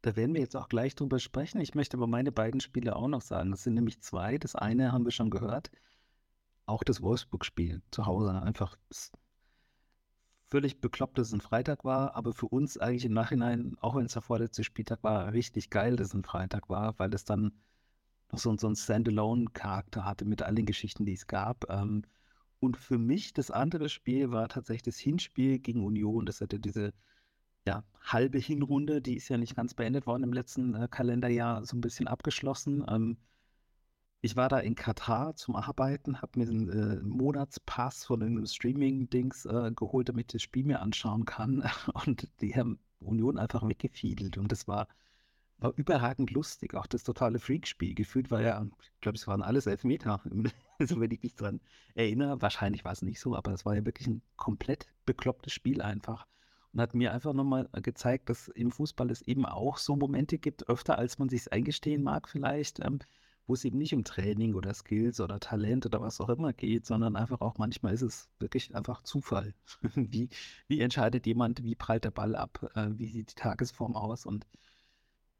[0.02, 1.60] Da werden wir jetzt auch gleich drüber sprechen.
[1.60, 3.52] Ich möchte aber meine beiden Spiele auch noch sagen.
[3.52, 4.38] Das sind nämlich zwei.
[4.38, 5.70] Das eine haben wir schon gehört.
[6.66, 8.42] Auch das Wolfsburg-Spiel zu Hause.
[8.42, 8.78] Einfach
[10.50, 12.16] völlig bekloppt, dass es ein Freitag war.
[12.16, 15.96] Aber für uns eigentlich im Nachhinein, auch wenn es der vorletzte Spieltag war, richtig geil,
[15.98, 17.52] dass es ein Freitag war, weil es dann
[18.32, 21.70] noch so, so einen Standalone-Charakter hatte mit all den Geschichten, die es gab.
[21.70, 22.04] Ähm,
[22.60, 26.26] und für mich das andere Spiel war tatsächlich das Hinspiel gegen Union.
[26.26, 26.94] Das hatte diese
[27.68, 31.78] ja, halbe Hinrunde, die ist ja nicht ganz beendet worden im letzten äh, Kalenderjahr, so
[31.78, 32.86] ein bisschen abgeschlossen.
[32.90, 33.18] Ähm,
[34.22, 39.46] ich war da in Katar zum Arbeiten, habe mir einen äh, Monatspass von einem Streaming-Dings
[39.46, 41.70] äh, geholt, damit ich das Spiel mir anschauen kann.
[42.06, 44.38] Und die haben Union einfach weggefiedelt.
[44.38, 44.88] Und das war
[45.60, 46.74] war überragend lustig.
[46.76, 47.96] Auch das totale Freak-Spiel.
[47.96, 50.22] Gefühlt war ja, ich glaube, es waren alles Elfmeter.
[50.80, 51.62] also, wenn ich mich dran
[51.96, 55.82] erinnere, wahrscheinlich war es nicht so, aber es war ja wirklich ein komplett beklopptes Spiel
[55.82, 56.28] einfach.
[56.74, 60.70] Und hat mir einfach nochmal gezeigt, dass im Fußball es eben auch so Momente gibt,
[60.70, 63.00] öfter als man sich eingestehen mag, vielleicht, ähm,
[63.48, 66.86] wo es eben nicht um Training oder Skills oder Talent oder was auch immer geht,
[66.86, 69.54] sondern einfach auch manchmal ist es wirklich einfach Zufall.
[69.96, 70.30] wie,
[70.68, 74.46] wie entscheidet jemand, wie prallt der Ball ab, äh, wie sieht die Tagesform aus und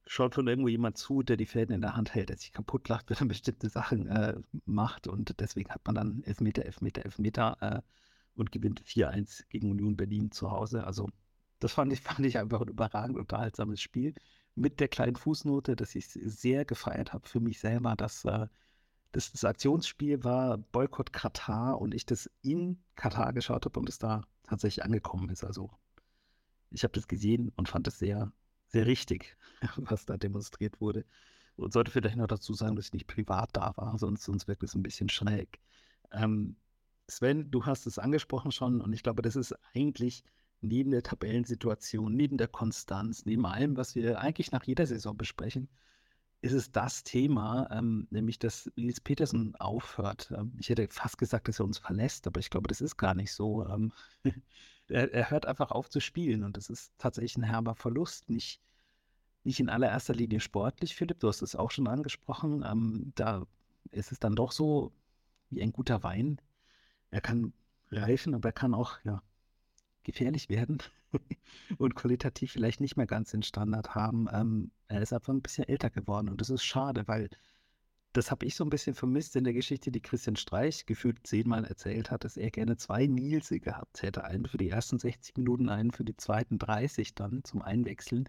[0.08, 2.88] schaut schon irgendwo jemand zu, der die Fäden in der Hand hält, der sich kaputt
[2.90, 4.36] lacht, wenn er bestimmte Sachen äh,
[4.66, 5.08] macht.
[5.08, 7.82] Und deswegen hat man dann Elfmeter, Elfmeter, Elfmeter äh,
[8.36, 10.86] und gewinnt 4-1 gegen Union Berlin zu Hause.
[10.86, 11.10] Also
[11.60, 14.14] das fand ich, fand ich einfach ein überragend unterhaltsames Spiel.
[14.56, 18.48] Mit der kleinen Fußnote, dass ich sehr gefeiert habe für mich selber, dass äh,
[19.12, 24.00] das, das Aktionsspiel war Boykott Katar und ich das in Katar geschaut habe und es
[24.00, 25.44] da tatsächlich angekommen ist.
[25.44, 25.70] Also
[26.72, 28.32] ich habe das gesehen und fand es sehr,
[28.68, 29.36] sehr richtig,
[29.78, 31.06] was da demonstriert wurde.
[31.56, 34.64] Und sollte vielleicht noch dazu sagen, dass ich nicht privat da war, sonst, sonst wirkt
[34.64, 35.60] es ein bisschen schräg.
[36.12, 36.56] Ähm,
[37.10, 40.24] Sven, du hast es angesprochen schon und ich glaube, das ist eigentlich
[40.62, 45.70] neben der Tabellensituation, neben der Konstanz, neben allem, was wir eigentlich nach jeder Saison besprechen,
[46.42, 50.32] ist es das Thema, ähm, nämlich dass Nils Petersen aufhört.
[50.38, 53.16] Ähm, ich hätte fast gesagt, dass er uns verlässt, aber ich glaube, das ist gar
[53.16, 53.68] nicht so.
[53.68, 53.92] Ähm,
[54.88, 58.30] er, er, hört einfach auf zu spielen und das ist tatsächlich ein herber Verlust.
[58.30, 58.62] Nicht,
[59.44, 62.64] nicht in allererster Linie sportlich, Philipp, du hast es auch schon angesprochen.
[62.64, 63.46] Ähm, da
[63.92, 64.92] ist es dann doch so
[65.50, 66.40] wie ein guter Wein.
[67.10, 67.54] Er kann
[67.92, 69.24] reifen, aber er kann auch ja,
[70.04, 70.80] gefährlich werden
[71.78, 74.28] und qualitativ vielleicht nicht mehr ganz den Standard haben.
[74.32, 77.30] Ähm, er ist einfach ein bisschen älter geworden und das ist schade, weil
[78.14, 81.66] das habe ich so ein bisschen vermisst in der Geschichte, die Christian Streich gefühlt zehnmal
[81.66, 84.24] erzählt hat, dass er gerne zwei Nilse gehabt hätte.
[84.24, 88.28] Einen für die ersten 60 Minuten, einen für die zweiten 30 dann zum Einwechseln.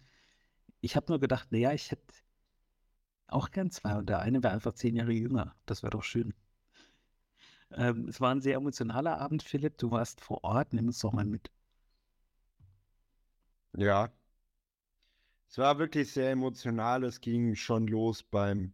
[0.80, 2.02] Ich habe nur gedacht, naja, ich hätte
[3.28, 5.54] auch gern zwei und der eine wäre einfach zehn Jahre jünger.
[5.66, 6.34] Das wäre doch schön.
[7.70, 9.78] Ähm, es war ein sehr emotionaler Abend, Philipp.
[9.78, 10.72] Du warst vor Ort.
[10.72, 11.50] Nimm uns doch mal mit.
[13.78, 14.10] Ja,
[15.48, 17.04] es war wirklich sehr emotional.
[17.04, 18.72] Es ging schon los beim,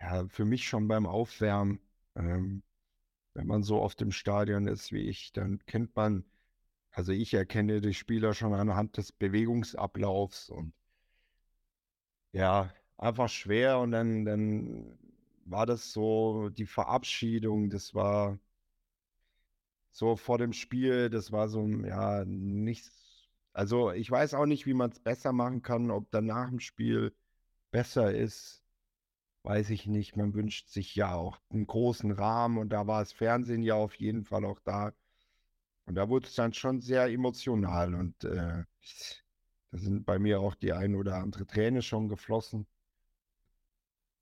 [0.00, 1.80] ja, für mich schon beim Aufwärmen.
[2.16, 2.62] Ähm,
[3.34, 6.24] wenn man so oft im Stadion ist wie ich, dann kennt man,
[6.92, 10.74] also ich erkenne die Spieler schon anhand des Bewegungsablaufs und
[12.32, 13.78] ja, einfach schwer.
[13.80, 14.98] Und dann, dann
[15.44, 18.38] war das so die Verabschiedung, das war
[19.92, 22.90] so vor dem Spiel, das war so, ja, nichts
[23.52, 26.60] also ich weiß auch nicht, wie man es besser machen kann, ob dann nach dem
[26.60, 27.14] Spiel
[27.70, 28.64] besser ist,
[29.44, 30.16] weiß ich nicht.
[30.16, 33.94] Man wünscht sich ja auch einen großen Rahmen und da war das Fernsehen ja auf
[33.96, 34.92] jeden Fall auch da.
[35.86, 38.64] Und da wurde es dann schon sehr emotional und äh,
[39.72, 42.66] da sind bei mir auch die ein oder andere Träne schon geflossen.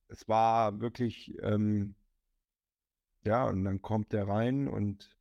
[0.08, 1.94] Es war wirklich, ähm,
[3.24, 5.17] ja, und dann kommt der rein und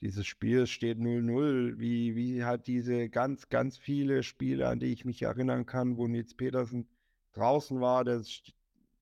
[0.00, 5.04] dieses Spiel steht 0-0, wie, wie halt diese ganz, ganz viele Spiele, an die ich
[5.04, 6.88] mich erinnern kann, wo Nils Petersen
[7.32, 8.22] draußen war, der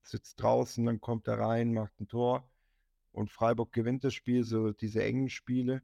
[0.01, 2.49] sitzt draußen, dann kommt er rein, macht ein Tor
[3.11, 5.81] und Freiburg gewinnt das Spiel, so diese engen Spiele.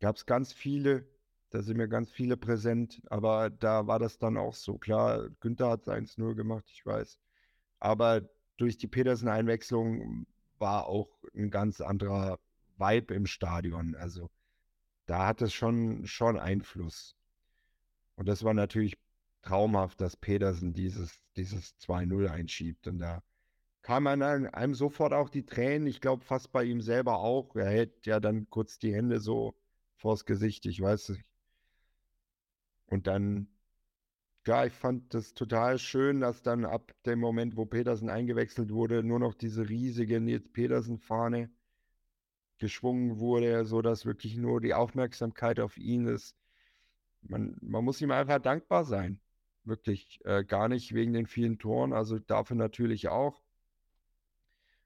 [0.00, 1.06] Gab es ganz viele,
[1.50, 4.78] da sind mir ganz viele präsent, aber da war das dann auch so.
[4.78, 7.18] Klar, Günther hat 1-0 gemacht, ich weiß.
[7.80, 8.22] Aber
[8.56, 10.26] durch die Petersen-Einwechslung
[10.58, 12.38] war auch ein ganz anderer
[12.80, 13.94] Vibe im Stadion.
[13.94, 14.30] Also
[15.06, 17.16] da hat es schon, schon Einfluss.
[18.16, 18.98] Und das war natürlich
[19.42, 22.86] traumhaft, dass Pedersen dieses, dieses 2-0 einschiebt.
[22.86, 23.22] Und da
[23.82, 25.86] kam einem sofort auch die Tränen.
[25.86, 27.54] Ich glaube fast bei ihm selber auch.
[27.56, 29.54] Er hält ja dann kurz die Hände so
[29.96, 31.24] vors Gesicht, ich weiß nicht.
[32.86, 33.48] Und dann,
[34.46, 39.02] ja, ich fand das total schön, dass dann ab dem Moment, wo Petersen eingewechselt wurde,
[39.02, 41.50] nur noch diese riesige Nils Petersen-Fahne
[42.60, 46.36] geschwungen wurde, so dass wirklich nur die Aufmerksamkeit auf ihn ist.
[47.22, 49.20] Man, man muss ihm einfach dankbar sein.
[49.64, 53.42] Wirklich äh, gar nicht wegen den vielen Toren, also dafür natürlich auch.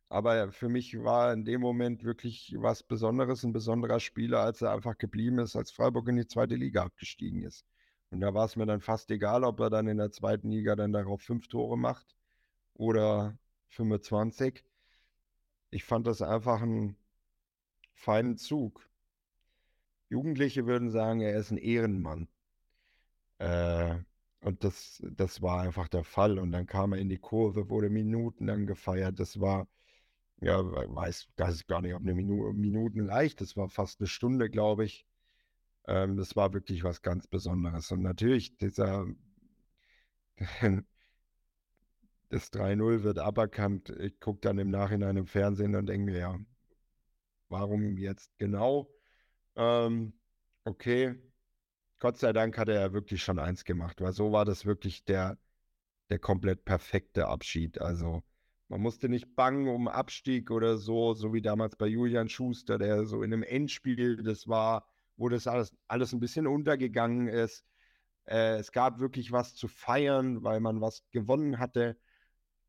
[0.08, 4.72] Aber für mich war in dem Moment wirklich was Besonderes, ein besonderer Spieler, als er
[4.72, 7.64] einfach geblieben ist, als Freiburg in die zweite Liga abgestiegen ist.
[8.10, 10.76] Und da war es mir dann fast egal, ob er dann in der zweiten Liga
[10.76, 12.14] dann darauf fünf Tore macht
[12.74, 13.36] oder
[13.70, 14.64] 25.
[15.70, 16.96] Ich fand das einfach ein,
[17.94, 18.88] feinen Zug.
[20.08, 22.28] Jugendliche würden sagen, er ist ein Ehrenmann.
[23.38, 23.96] Äh,
[24.40, 26.38] und das, das war einfach der Fall.
[26.38, 29.18] Und dann kam er in die Kurve, wurde minutenlang gefeiert.
[29.18, 29.66] Das war,
[30.40, 34.50] ja, weiß, weiß gar nicht, ob eine Minu Minuten leicht, das war fast eine Stunde,
[34.50, 35.06] glaube ich.
[35.86, 37.90] Ähm, das war wirklich was ganz Besonderes.
[37.92, 39.06] Und natürlich, dieser,
[42.28, 43.90] das 3-0 wird aberkannt.
[43.90, 46.38] Ich gucke dann im Nachhinein im Fernsehen und denke mir, ja,
[47.54, 48.90] warum jetzt genau?
[49.56, 50.12] Ähm,
[50.64, 51.14] okay,
[52.00, 55.04] Gott sei Dank hat er ja wirklich schon eins gemacht, weil so war das wirklich
[55.04, 55.38] der,
[56.10, 57.80] der komplett perfekte Abschied.
[57.80, 58.24] Also
[58.68, 63.06] man musste nicht bangen um Abstieg oder so, so wie damals bei Julian Schuster, der
[63.06, 67.64] so in einem Endspiel, das war, wo das alles, alles ein bisschen untergegangen ist.
[68.26, 71.96] Äh, es gab wirklich was zu feiern, weil man was gewonnen hatte.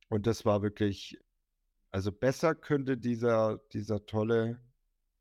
[0.09, 1.17] Und das war wirklich,
[1.91, 4.61] also besser könnte dieser, dieser tolle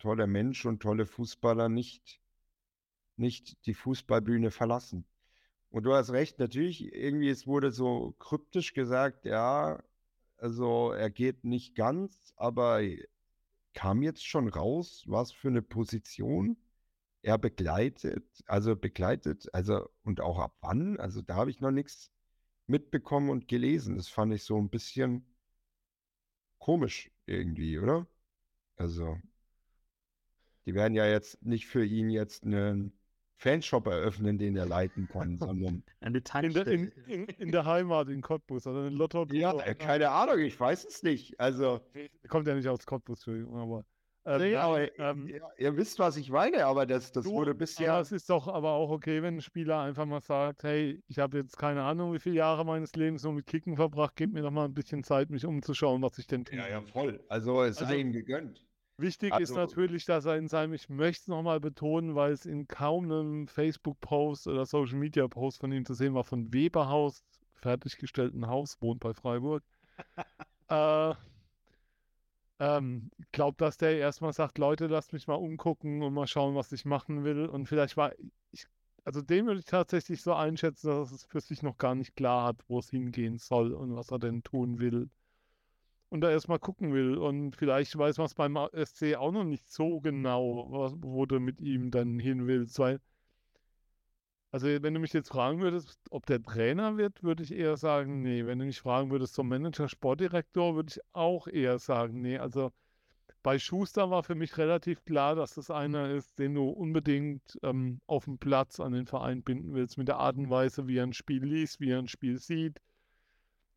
[0.05, 2.21] toller Mensch und tolle Fußballer nicht,
[3.17, 5.07] nicht die Fußballbühne verlassen.
[5.71, 9.83] Und du hast recht, natürlich, irgendwie, es wurde so kryptisch gesagt, ja,
[10.37, 12.83] also er geht nicht ganz, aber
[13.73, 16.59] kam jetzt schon raus, was für eine Position
[17.23, 22.11] er begleitet, also begleitet, also und auch ab wann, also da habe ich noch nichts
[22.67, 23.97] mitbekommen und gelesen.
[23.97, 25.25] Das fand ich so ein bisschen
[26.59, 28.07] komisch irgendwie, oder?
[28.77, 29.17] Also.
[30.67, 32.93] Die werden ja jetzt nicht für ihn jetzt einen
[33.37, 38.09] Fanshop eröffnen, den er leiten kann, sondern Eine In der, in, in, in der Heimat
[38.09, 39.27] in Cottbus oder in Lotto.
[39.33, 41.39] ja, keine Ahnung, ich weiß es nicht.
[41.41, 41.81] Also,
[42.29, 43.85] Kommt ja nicht aus Cottbus, Entschuldigung, aber.
[44.27, 47.55] Ähm, nee, aber ähm, ihr, ihr wisst, was ich meine, aber das, das Du, wurde
[47.55, 47.99] bisher.
[48.01, 51.37] es ist doch aber auch okay, wenn ein Spieler einfach mal sagt, hey, ich habe
[51.37, 54.51] jetzt keine Ahnung, wie viele Jahre meines Lebens nur mit Kicken verbracht, gib mir doch
[54.51, 56.57] mal ein bisschen Zeit, mich umzuschauen, was ich denn tue.
[56.57, 57.23] Ja, ja, voll.
[57.29, 58.65] Also, es Also- sei ihm gegönnt.
[58.97, 62.47] Wichtig ist Also- natürlich, dass er in seinem, ich möchte es nochmal betonen, weil es
[62.47, 67.25] in kaum einem Facebook-Post oder Social-Media-Post von ihm zu sehen war, von Weberhaus,
[67.55, 69.65] fertiggestellten Haus, wohnt bei Freiburg.
[70.69, 71.15] äh,
[72.61, 76.55] ähm, ich glaube, dass der erstmal sagt, Leute, lasst mich mal umgucken und mal schauen,
[76.55, 77.47] was ich machen will.
[77.47, 78.13] Und vielleicht war
[78.53, 78.67] ich,
[79.05, 82.47] also den würde ich tatsächlich so einschätzen, dass es für sich noch gar nicht klar
[82.47, 85.11] hat, wo es hingehen soll und was er denn tun will.
[86.15, 87.19] Und da erstmal gucken will.
[87.19, 91.41] Und vielleicht weiß man es beim SC auch noch nicht so genau, was, wo du
[91.41, 92.79] mit ihm dann hin willst.
[92.79, 93.01] Weil,
[94.53, 98.23] also wenn du mich jetzt fragen würdest, ob der Trainer wird, würde ich eher sagen,
[98.23, 98.47] nee.
[98.47, 102.39] Wenn du mich fragen würdest zum Manager, Sportdirektor, würde ich auch eher sagen, nee.
[102.39, 102.71] Also
[103.43, 108.01] bei Schuster war für mich relativ klar, dass das einer ist, den du unbedingt ähm,
[108.07, 111.07] auf dem Platz an den Verein binden willst, mit der Art und Weise, wie er
[111.09, 112.79] ein Spiel liest, wie er ein Spiel sieht.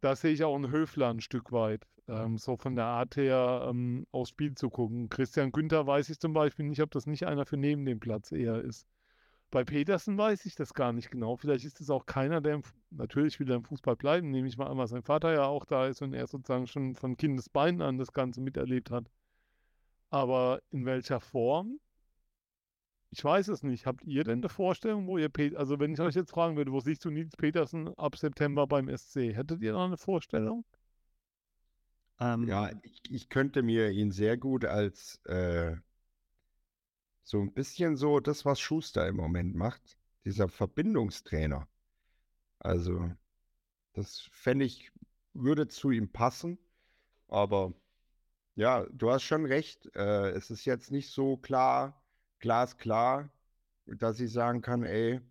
[0.02, 3.68] Da sehe ich auch einen Höfler ein Stück weit, ähm, so von der Art her
[3.70, 5.10] ähm, aufs Spiel zu gucken.
[5.10, 8.32] Christian Günther weiß ich zum Beispiel nicht, ob das nicht einer für neben dem Platz
[8.32, 8.88] eher ist.
[9.50, 11.38] Bei Petersen weiß ich das gar nicht genau.
[11.38, 14.58] Vielleicht ist es auch keiner, der im, natürlich will er im Fußball bleiben, nehme ich
[14.58, 17.82] mal an, weil sein Vater ja auch da ist und er sozusagen schon von Kindesbeinen
[17.82, 19.10] an das Ganze miterlebt hat.
[20.10, 21.80] Aber in welcher Form?
[23.10, 23.86] Ich weiß es nicht.
[23.86, 26.72] Habt ihr denn eine Vorstellung, wo ihr Pet also wenn ich euch jetzt fragen würde,
[26.72, 29.34] wo siehst du Nils Petersen ab September beim SC?
[29.34, 30.66] Hättet ihr da eine Vorstellung?
[32.20, 35.76] Ähm, Ja, ich, ich könnte mir ihn sehr gut als äh,
[37.24, 41.68] so ein bisschen so das, was Schuster im Moment macht, dieser Verbindungstrainer.
[42.60, 43.12] Also,
[43.94, 44.92] das fände ich,
[45.34, 46.60] würde zu ihm passen.
[47.30, 47.74] Aber
[48.56, 49.90] ja, du hast schon recht.
[49.96, 52.02] Äh, es ist jetzt nicht so klar,
[52.40, 53.30] glasklar,
[53.86, 55.22] dass ich sagen kann, ey,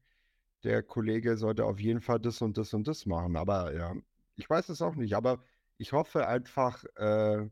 [0.64, 3.36] der Kollege sollte auf jeden Fall das und das und das machen.
[3.36, 3.94] Aber ja,
[4.36, 5.14] ich weiß es auch nicht.
[5.14, 5.42] Aber
[5.78, 7.48] ich hoffe einfach, äh,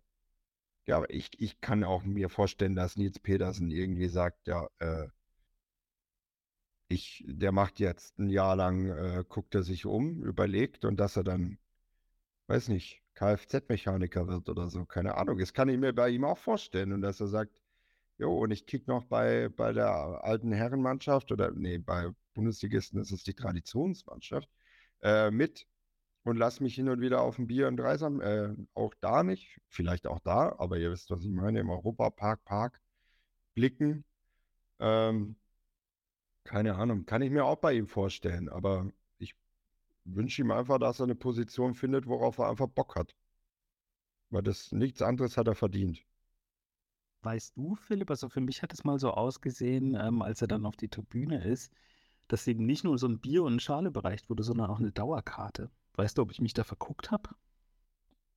[0.87, 5.09] ja, ich, ich kann auch mir vorstellen, dass Nils Petersen irgendwie sagt, ja, äh,
[6.89, 11.17] ich, der macht jetzt ein Jahr lang, äh, guckt er sich um, überlegt und dass
[11.17, 11.59] er dann,
[12.49, 15.39] weiß nicht, Kfz-Mechaniker wird oder so, keine Ahnung.
[15.39, 17.61] Das kann ich mir bei ihm auch vorstellen und dass er sagt,
[18.19, 19.91] jo, und ich kick noch bei, bei der
[20.25, 24.49] alten Herrenmannschaft oder, nee, bei Bundesligisten ist es die Traditionsmannschaft,
[25.03, 25.67] äh, mit
[26.25, 29.61] und lass mich hin und wieder auf ein Bier und Dreisam, äh, auch da nicht,
[29.69, 32.81] vielleicht auch da, aber ihr wisst, was ich meine, im Europapark, Park
[33.55, 34.05] blicken.
[34.81, 35.37] Ähm,
[36.45, 39.35] keine Ahnung, kann ich mir auch bei ihm vorstellen, aber ich
[40.05, 43.15] wünsche ihm einfach, dass er eine Position findet, worauf er einfach Bock hat.
[44.31, 46.05] Weil das nichts anderes hat er verdient.
[47.25, 50.67] Weißt du, Philipp, also für mich hat es mal so ausgesehen, ähm, als er dann
[50.67, 51.73] auf die Tribüne ist,
[52.29, 54.93] dass ihm nicht nur so ein Bier und eine Schale bereicht wurde, sondern auch eine
[54.93, 55.71] Dauerkarte.
[55.95, 57.31] Weißt du, ob ich mich da verguckt habe?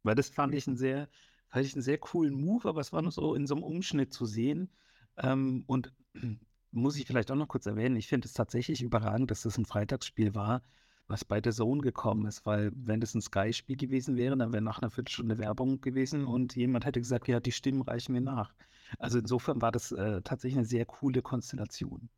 [0.03, 1.09] Weil das fand ich einen sehr,
[1.49, 4.13] fand ich einen sehr coolen Move, aber es war nur so in so einem Umschnitt
[4.13, 4.69] zu sehen.
[5.17, 5.93] Ähm, und
[6.71, 9.65] muss ich vielleicht auch noch kurz erwähnen, ich finde es tatsächlich überragend, dass das ein
[9.65, 10.61] Freitagsspiel war,
[11.07, 14.61] was bei der Zone gekommen ist, weil wenn das ein Sky-Spiel gewesen wäre, dann wäre
[14.61, 18.53] nach einer Viertelstunde Werbung gewesen und jemand hätte gesagt, ja, die Stimmen reichen mir nach.
[18.99, 22.09] Also insofern war das äh, tatsächlich eine sehr coole Konstellation.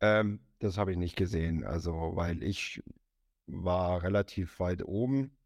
[0.00, 2.82] Ähm, das habe ich nicht gesehen, also weil ich
[3.46, 5.36] war relativ weit oben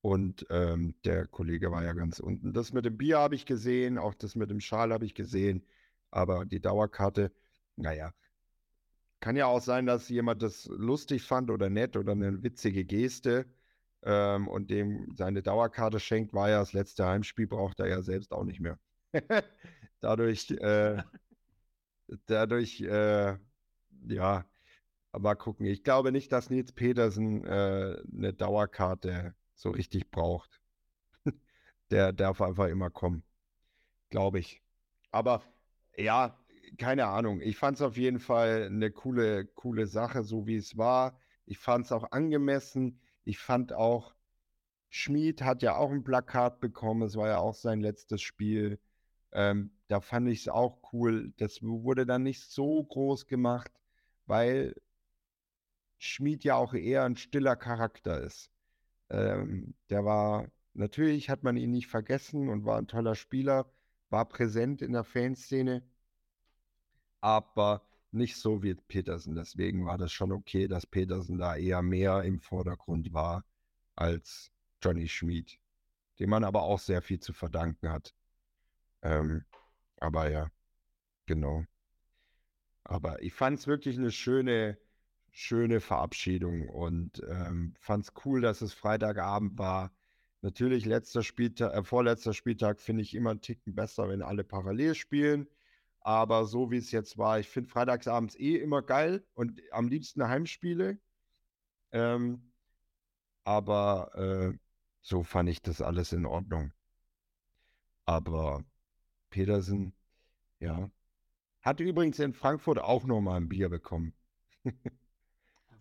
[0.00, 2.52] und ähm, der Kollege war ja ganz unten.
[2.52, 5.64] Das mit dem Bier habe ich gesehen, auch das mit dem Schal habe ich gesehen,
[6.10, 7.32] aber die Dauerkarte,
[7.76, 8.12] naja,
[9.20, 13.46] kann ja auch sein, dass jemand das lustig fand oder nett oder eine witzige Geste
[14.02, 18.32] ähm, und dem seine Dauerkarte schenkt, war ja das letzte Heimspiel, braucht er ja selbst
[18.32, 18.78] auch nicht mehr.
[20.00, 21.02] Dadurch, äh,
[22.26, 23.36] dadurch, äh,
[24.08, 24.44] ja,
[25.18, 25.66] mal gucken.
[25.66, 30.60] Ich glaube nicht, dass Nils Petersen äh, eine Dauerkarte so richtig braucht.
[31.90, 33.24] Der darf einfach immer kommen.
[34.10, 34.62] Glaube ich.
[35.12, 35.42] Aber
[35.96, 36.38] ja,
[36.78, 37.40] keine Ahnung.
[37.42, 41.18] Ich fand es auf jeden Fall eine coole, coole Sache, so wie es war.
[41.46, 43.00] Ich fand es auch angemessen.
[43.24, 44.14] Ich fand auch,
[44.90, 47.02] Schmid hat ja auch ein Plakat bekommen.
[47.02, 48.80] Es war ja auch sein letztes Spiel.
[49.32, 51.32] Ähm, da fand ich es auch cool.
[51.38, 53.72] Das wurde dann nicht so groß gemacht,
[54.26, 54.74] weil
[55.98, 58.50] Schmid ja auch eher ein stiller Charakter ist.
[59.10, 63.72] Ähm, der war, natürlich hat man ihn nicht vergessen und war ein toller Spieler,
[64.10, 65.82] war präsent in der Fanszene,
[67.20, 69.34] aber nicht so wie Petersen.
[69.34, 73.44] Deswegen war das schon okay, dass Petersen da eher mehr im Vordergrund war
[73.96, 74.52] als
[74.82, 75.58] Johnny Schmid,
[76.18, 78.14] dem man aber auch sehr viel zu verdanken hat.
[79.02, 79.44] Ähm,
[80.00, 80.50] aber ja,
[81.26, 81.64] genau.
[82.84, 84.78] Aber ich fand es wirklich eine schöne,
[85.30, 89.92] schöne Verabschiedung und ähm, fand es cool, dass es Freitagabend war.
[90.42, 94.94] Natürlich letzter Spieltag, äh, vorletzter Spieltag finde ich immer einen Ticken besser, wenn alle parallel
[94.94, 95.48] spielen.
[96.00, 100.28] Aber so wie es jetzt war, ich finde freitagsabends eh immer geil und am liebsten
[100.28, 100.98] Heimspiele.
[101.92, 102.52] Ähm,
[103.44, 104.12] aber
[104.54, 104.58] äh,
[105.02, 106.72] so fand ich das alles in Ordnung.
[108.04, 108.64] Aber
[109.32, 109.92] Petersen,
[110.60, 110.88] ja,
[111.60, 114.14] hat übrigens in Frankfurt auch nochmal ein Bier bekommen.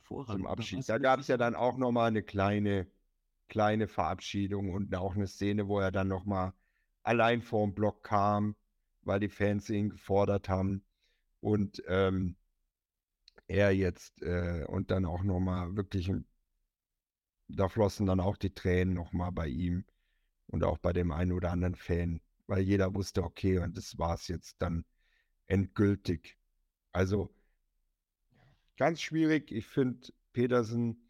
[0.08, 0.90] Zum Abschied.
[0.90, 2.88] Da gab es ja dann auch nochmal eine kleine,
[3.48, 6.54] kleine Verabschiedung und auch eine Szene, wo er dann nochmal
[7.04, 8.56] allein vor dem Block kam
[9.04, 10.84] weil die Fans ihn gefordert haben.
[11.40, 12.36] Und ähm,
[13.48, 16.12] er jetzt äh, und dann auch nochmal wirklich,
[17.48, 19.86] da flossen dann auch die Tränen nochmal bei ihm
[20.48, 22.22] und auch bei dem einen oder anderen Fan,
[22.52, 24.84] weil jeder wusste, okay, und das war es jetzt dann
[25.48, 26.38] endgültig.
[26.92, 27.34] Also
[28.76, 29.54] ganz schwierig.
[29.54, 31.10] Ich finde Petersen,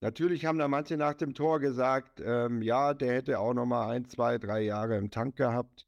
[0.00, 4.06] natürlich haben da manche nach dem Tor gesagt, ähm, ja, der hätte auch nochmal ein,
[4.06, 5.86] zwei, drei Jahre im Tank gehabt.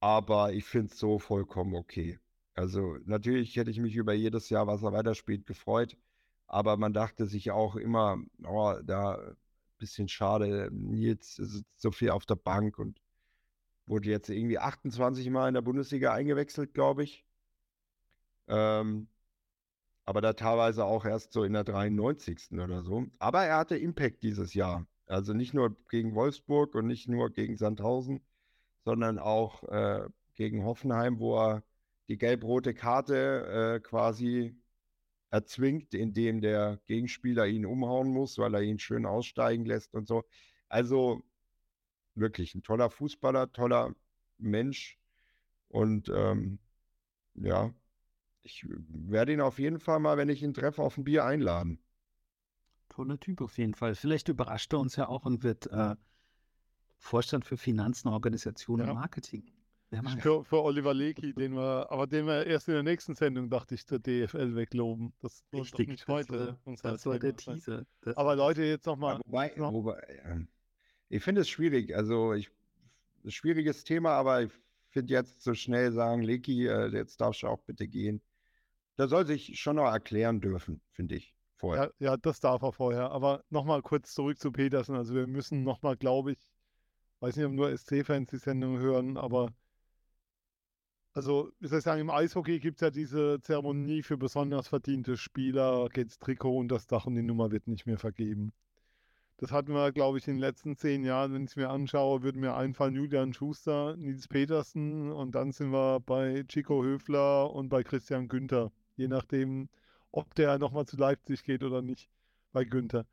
[0.00, 2.18] Aber ich finde es so vollkommen okay.
[2.54, 5.96] Also natürlich hätte ich mich über jedes Jahr, was er weiterspielt, gefreut.
[6.48, 9.36] Aber man dachte sich auch immer, oh, da
[9.80, 13.00] bisschen schade, Nils sitzt so viel auf der Bank und
[13.86, 17.24] wurde jetzt irgendwie 28 Mal in der Bundesliga eingewechselt, glaube ich.
[18.48, 19.08] Ähm,
[20.04, 22.52] aber da teilweise auch erst so in der 93.
[22.52, 23.06] oder so.
[23.18, 24.86] Aber er hatte Impact dieses Jahr.
[25.06, 28.20] Also nicht nur gegen Wolfsburg und nicht nur gegen Sandhausen,
[28.84, 31.62] sondern auch äh, gegen Hoffenheim, wo er
[32.08, 34.59] die gelb-rote Karte äh, quasi
[35.30, 40.24] erzwingt, indem der Gegenspieler ihn umhauen muss, weil er ihn schön aussteigen lässt und so.
[40.68, 41.22] Also
[42.14, 43.94] wirklich ein toller Fußballer, toller
[44.38, 44.98] Mensch.
[45.68, 46.58] Und ähm,
[47.34, 47.72] ja,
[48.42, 51.80] ich werde ihn auf jeden Fall mal, wenn ich ihn treffe, auf ein Bier einladen.
[52.88, 53.94] Toller Typ auf jeden Fall.
[53.94, 55.94] Vielleicht überrascht er uns ja auch und wird äh,
[56.98, 58.88] Vorstand für Finanzen, Organisation ja.
[58.88, 59.44] und Marketing.
[60.20, 63.74] Für, für, Oliver Lecky, den wir, aber den wir erst in der nächsten Sendung, dachte
[63.74, 65.12] ich, der DFL wegloben.
[65.20, 66.58] Das war Richtig, nicht heute.
[66.64, 67.84] Das war, das war der Teaser.
[68.02, 69.16] Das aber Leute, jetzt nochmal.
[69.16, 69.72] Ja, wobei, noch.
[69.72, 70.46] wobei
[71.10, 71.94] ich finde es schwierig.
[71.94, 72.50] Also, ich,
[73.24, 74.52] ein schwieriges Thema, aber ich
[74.90, 78.22] finde jetzt so schnell sagen, Lecky, äh, jetzt darfst du auch bitte gehen.
[78.96, 81.34] Da soll sich schon noch erklären dürfen, finde ich.
[81.56, 81.92] Vorher.
[81.98, 83.10] Ja, ja, das darf er vorher.
[83.10, 84.94] Aber nochmal kurz zurück zu Petersen.
[84.94, 86.38] Also wir müssen nochmal, glaube ich,
[87.18, 89.52] weiß nicht, ob nur SC-Fans die Sendung hören, aber
[91.12, 95.16] also, wie soll ich sagen, im Eishockey gibt es ja diese Zeremonie für besonders verdiente
[95.16, 98.52] Spieler, geht's Trikot und das Dach und die Nummer wird nicht mehr vergeben.
[99.38, 102.22] Das hatten wir, glaube ich, in den letzten zehn Jahren, wenn ich es mir anschaue,
[102.22, 107.70] würde mir einfallen Julian Schuster, Nils Petersen und dann sind wir bei Chico Höfler und
[107.70, 108.70] bei Christian Günther.
[108.96, 109.70] Je nachdem,
[110.12, 112.10] ob der nochmal zu Leipzig geht oder nicht,
[112.52, 113.06] bei Günther.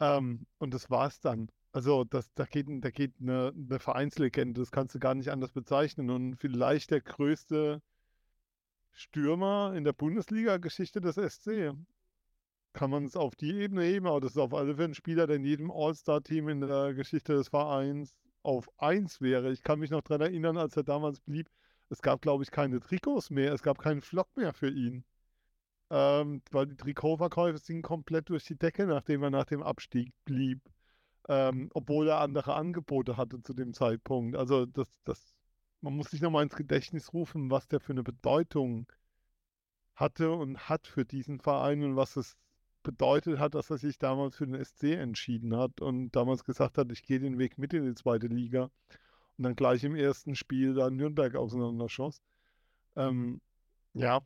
[0.00, 1.50] Ähm, und das war's dann.
[1.74, 5.50] Also das, da geht, da geht eine, eine Vereinslegende, das kannst du gar nicht anders
[5.50, 6.08] bezeichnen.
[6.08, 7.82] Und vielleicht der größte
[8.92, 11.72] Stürmer in der Bundesliga-Geschichte des SC.
[12.74, 15.26] Kann man es auf die Ebene heben, aber das ist auf alle Fälle ein Spieler,
[15.26, 18.14] der in jedem All-Star-Team in der Geschichte des Vereins
[18.44, 19.50] auf 1 wäre.
[19.50, 21.50] Ich kann mich noch daran erinnern, als er damals blieb,
[21.88, 25.04] es gab, glaube ich, keine Trikots mehr, es gab keinen Flock mehr für ihn.
[25.90, 30.60] Ähm, weil die Trikotverkäufe sind komplett durch die Decke, nachdem er nach dem Abstieg blieb
[31.28, 34.36] ähm, obwohl er andere Angebote hatte zu dem Zeitpunkt.
[34.36, 35.34] Also das, das,
[35.80, 38.86] man muss sich nochmal ins Gedächtnis rufen, was der für eine Bedeutung
[39.94, 42.36] hatte und hat für diesen Verein und was es
[42.82, 46.92] bedeutet hat, dass er sich damals für den SC entschieden hat und damals gesagt hat,
[46.92, 48.70] ich gehe den Weg mit in die zweite Liga
[49.36, 52.20] und dann gleich im ersten Spiel da Nürnberg auseinanderschoss.
[52.96, 53.40] Ähm,
[53.94, 54.20] ja,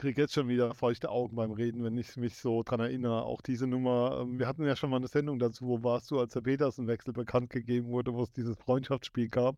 [0.00, 3.24] kriege jetzt schon wieder feuchte Augen beim Reden, wenn ich mich so dran erinnere.
[3.24, 6.18] Auch diese Nummer, ähm, wir hatten ja schon mal eine Sendung dazu, wo warst du,
[6.18, 9.56] als der Petersen-Wechsel bekannt gegeben wurde, wo es dieses Freundschaftsspiel gab.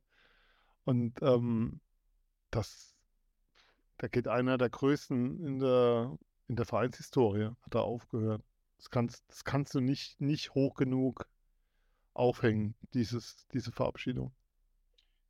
[0.84, 1.80] Und ähm,
[2.50, 2.96] das,
[3.98, 6.18] da geht einer der größten in der,
[6.48, 8.42] in der Vereinshistorie, hat er aufgehört.
[8.78, 11.28] Das kannst, das kannst du nicht, nicht hoch genug
[12.14, 14.32] aufhängen, dieses, diese Verabschiedung.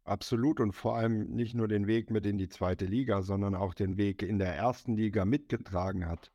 [0.05, 3.72] Absolut und vor allem nicht nur den Weg mit in die zweite Liga, sondern auch
[3.74, 6.32] den Weg in der ersten Liga mitgetragen hat.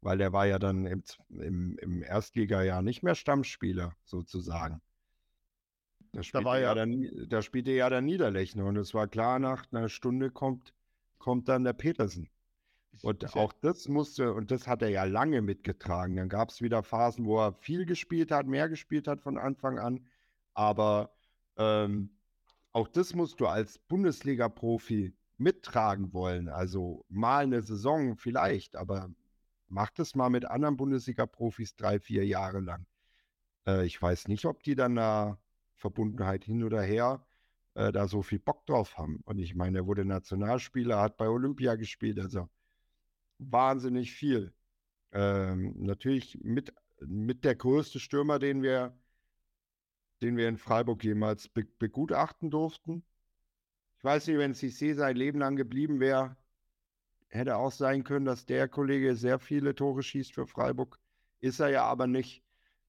[0.00, 4.80] Weil er war ja dann im, im, im Erstligajahr nicht mehr Stammspieler, sozusagen.
[6.12, 9.70] Da spielte, da, ja, dann, da spielte ja der Niederlechner und es war klar, nach
[9.72, 10.74] einer Stunde kommt,
[11.18, 12.28] kommt dann der Petersen.
[13.02, 16.16] Und Ich- auch das musste, und das hat er ja lange mitgetragen.
[16.16, 19.78] Dann gab es wieder Phasen, wo er viel gespielt hat, mehr gespielt hat von Anfang
[19.78, 20.06] an.
[20.54, 21.14] Aber
[21.56, 22.10] ähm,
[22.72, 26.48] auch das musst du als Bundesliga-Profi mittragen wollen.
[26.48, 29.10] Also mal eine Saison vielleicht, aber
[29.68, 32.86] mach das mal mit anderen Bundesliga-Profis drei, vier Jahre lang.
[33.66, 35.38] Äh, ich weiß nicht, ob die dann da
[35.74, 37.26] Verbundenheit hin oder her
[37.74, 39.20] äh, da so viel Bock drauf haben.
[39.24, 42.48] Und ich meine, er wurde Nationalspieler, hat bei Olympia gespielt, also
[43.38, 44.52] wahnsinnig viel.
[45.12, 48.96] Ähm, natürlich mit, mit der größte Stürmer, den wir,
[50.22, 53.04] den wir in Freiburg jemals be begutachten durften.
[53.98, 56.36] Ich weiß nicht, wenn Cissé sein Leben lang geblieben wäre,
[57.28, 60.98] hätte auch sein können, dass der Kollege sehr viele Tore schießt für Freiburg.
[61.40, 62.44] Ist er ja aber nicht.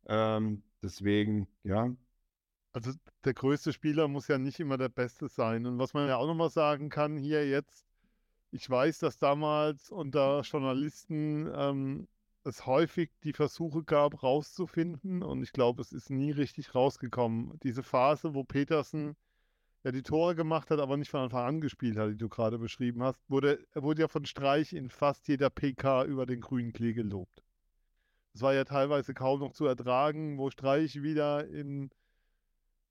[0.08, 1.96] Ähm, deswegen, ja,
[2.74, 2.92] Also
[3.24, 5.66] der größte Spieler muss ja nicht immer der Beste sein.
[5.66, 7.86] Und was man ja auch nochmal sagen kann hier jetzt,
[8.52, 12.08] ich weiß, dass damals unter Journalisten ähm,
[12.44, 15.24] es häufig die Versuche gab, rauszufinden.
[15.24, 17.60] Und ich glaube, es ist nie richtig rausgekommen.
[17.64, 19.16] Diese Phase, wo Petersen
[19.84, 22.58] ja die Tore gemacht hat, aber nicht von Anfang an gespielt hat, die du gerade
[22.58, 26.94] beschrieben hast, wurde, wurde ja von Streich in fast jeder PK über den grünen Klee
[26.94, 27.44] gelobt.
[28.34, 31.92] Das war ja teilweise kaum noch zu ertragen, wo Streich wieder in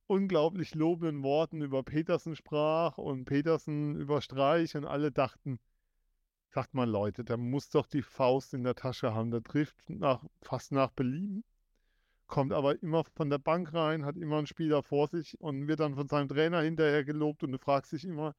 [0.06, 5.58] unglaublich lobenden Worten über Petersen sprach und Petersen über Streich und alle dachten,
[6.52, 10.22] sagt mal Leute, der muss doch die Faust in der Tasche haben, der trifft nach,
[10.42, 11.44] fast nach Belieben,
[12.26, 15.80] kommt aber immer von der Bank rein, hat immer einen Spieler vor sich und wird
[15.80, 18.34] dann von seinem Trainer hinterher gelobt und du fragst dich immer,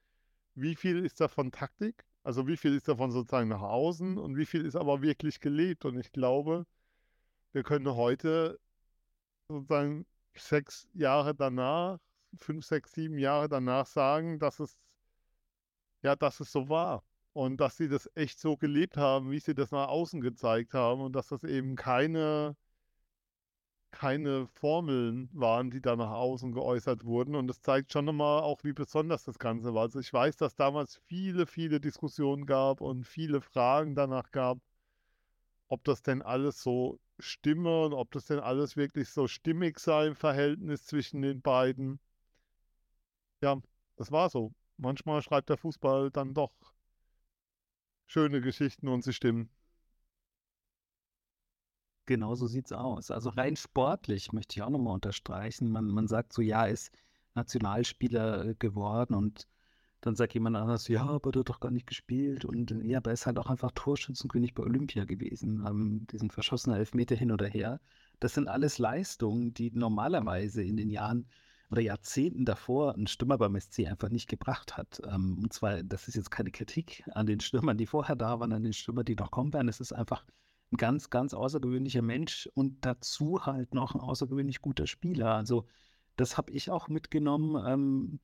[0.55, 4.45] wie viel ist davon Taktik, also wie viel ist davon sozusagen nach außen und wie
[4.45, 5.85] viel ist aber wirklich gelebt?
[5.85, 6.67] Und ich glaube,
[7.51, 8.59] wir können heute
[9.47, 10.05] sozusagen
[10.35, 11.99] sechs Jahre danach,
[12.37, 14.77] fünf, sechs, sieben Jahre danach sagen, dass es,
[16.03, 17.03] ja, dass es so war.
[17.33, 21.01] Und dass sie das echt so gelebt haben, wie sie das nach außen gezeigt haben
[21.01, 22.55] und dass das eben keine,
[23.91, 27.35] keine Formeln waren, die da nach außen geäußert wurden.
[27.35, 29.83] Und das zeigt schon nochmal auch, wie besonders das Ganze war.
[29.83, 34.59] Also ich weiß, dass damals viele, viele Diskussionen gab und viele Fragen danach gab,
[35.67, 40.07] ob das denn alles so stimme und ob das denn alles wirklich so stimmig sei
[40.07, 41.99] im Verhältnis zwischen den beiden.
[43.43, 43.61] Ja,
[43.95, 44.53] das war so.
[44.77, 46.51] Manchmal schreibt der Fußball dann doch
[48.07, 49.49] schöne Geschichten und sie stimmen.
[52.05, 53.11] Genau so sieht's aus.
[53.11, 55.69] Also rein sportlich möchte ich auch nochmal unterstreichen.
[55.69, 56.91] Man, man sagt so, ja, ist
[57.35, 59.47] Nationalspieler äh, geworden und
[60.01, 62.43] dann sagt jemand anders, ja, aber der hat doch gar nicht gespielt.
[62.45, 65.65] Und äh, ja, aber er ist halt auch einfach Torschützenkönig bei Olympia gewesen.
[65.65, 67.79] Ähm, diesen verschossenen Elfmeter hin oder her.
[68.19, 71.27] Das sind alles Leistungen, die normalerweise in den Jahren
[71.73, 75.01] oder Jahrzehnten davor ein Stürmer beim SC einfach nicht gebracht hat.
[75.11, 78.53] Ähm, und zwar, das ist jetzt keine Kritik an den Stürmern, die vorher da waren,
[78.53, 79.67] an den Stürmern, die noch kommen werden.
[79.67, 80.23] Es ist einfach
[80.71, 85.33] ein ganz, ganz außergewöhnlicher Mensch und dazu halt noch ein außergewöhnlich guter Spieler.
[85.33, 85.65] Also
[86.15, 87.63] das habe ich auch mitgenommen.
[87.67, 88.19] Ähm,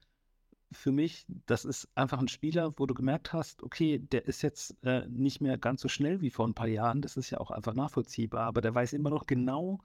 [0.71, 4.77] für mich, das ist einfach ein Spieler, wo du gemerkt hast, okay, der ist jetzt
[4.83, 7.01] äh, nicht mehr ganz so schnell wie vor ein paar Jahren.
[7.01, 9.79] Das ist ja auch einfach nachvollziehbar, aber der weiß immer noch genau,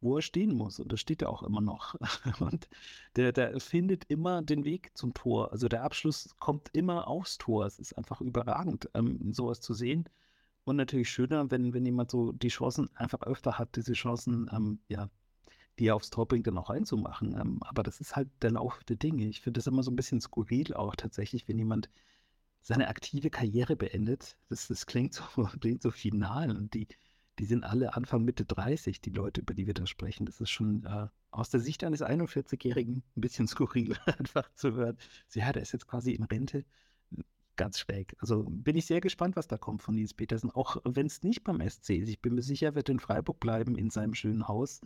[0.00, 0.78] wo er stehen muss.
[0.80, 1.94] Und das steht er auch immer noch.
[2.40, 2.68] Und
[3.16, 5.52] der, der findet immer den Weg zum Tor.
[5.52, 7.66] Also der Abschluss kommt immer aufs Tor.
[7.66, 10.08] Es ist einfach überragend, ähm, sowas zu sehen.
[10.64, 14.80] Und natürlich schöner, wenn, wenn jemand so die Chancen einfach öfter hat, diese Chancen, ähm,
[14.88, 15.08] ja,
[15.78, 17.38] die er aufs Tor bringt, dann auch reinzumachen.
[17.40, 19.26] Ähm, aber das ist halt der Lauf der Dinge.
[19.28, 21.88] Ich finde das immer so ein bisschen skurril auch tatsächlich, wenn jemand
[22.60, 24.36] seine aktive Karriere beendet.
[24.48, 25.22] Das, das klingt so,
[25.60, 26.54] klingt so final.
[26.56, 26.88] Und die,
[27.38, 30.26] die sind alle Anfang, Mitte 30, die Leute, über die wir da sprechen.
[30.26, 34.96] Das ist schon äh, aus der Sicht eines 41-Jährigen ein bisschen skurril, einfach zu hören.
[35.28, 36.64] So, ja, der ist jetzt quasi in Rente.
[37.56, 38.14] Ganz schräg.
[38.20, 40.50] Also bin ich sehr gespannt, was da kommt von Nils Petersen.
[40.50, 42.08] Auch wenn es nicht beim SC ist.
[42.08, 44.80] Ich bin mir sicher, er wird in Freiburg bleiben, in seinem schönen Haus.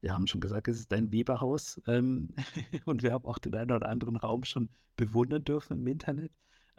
[0.00, 1.80] Wir haben schon gesagt, es ist ein Weberhaus.
[1.86, 2.30] Ähm,
[2.84, 6.32] und wir haben auch den einen oder anderen Raum schon bewundern dürfen im Internet.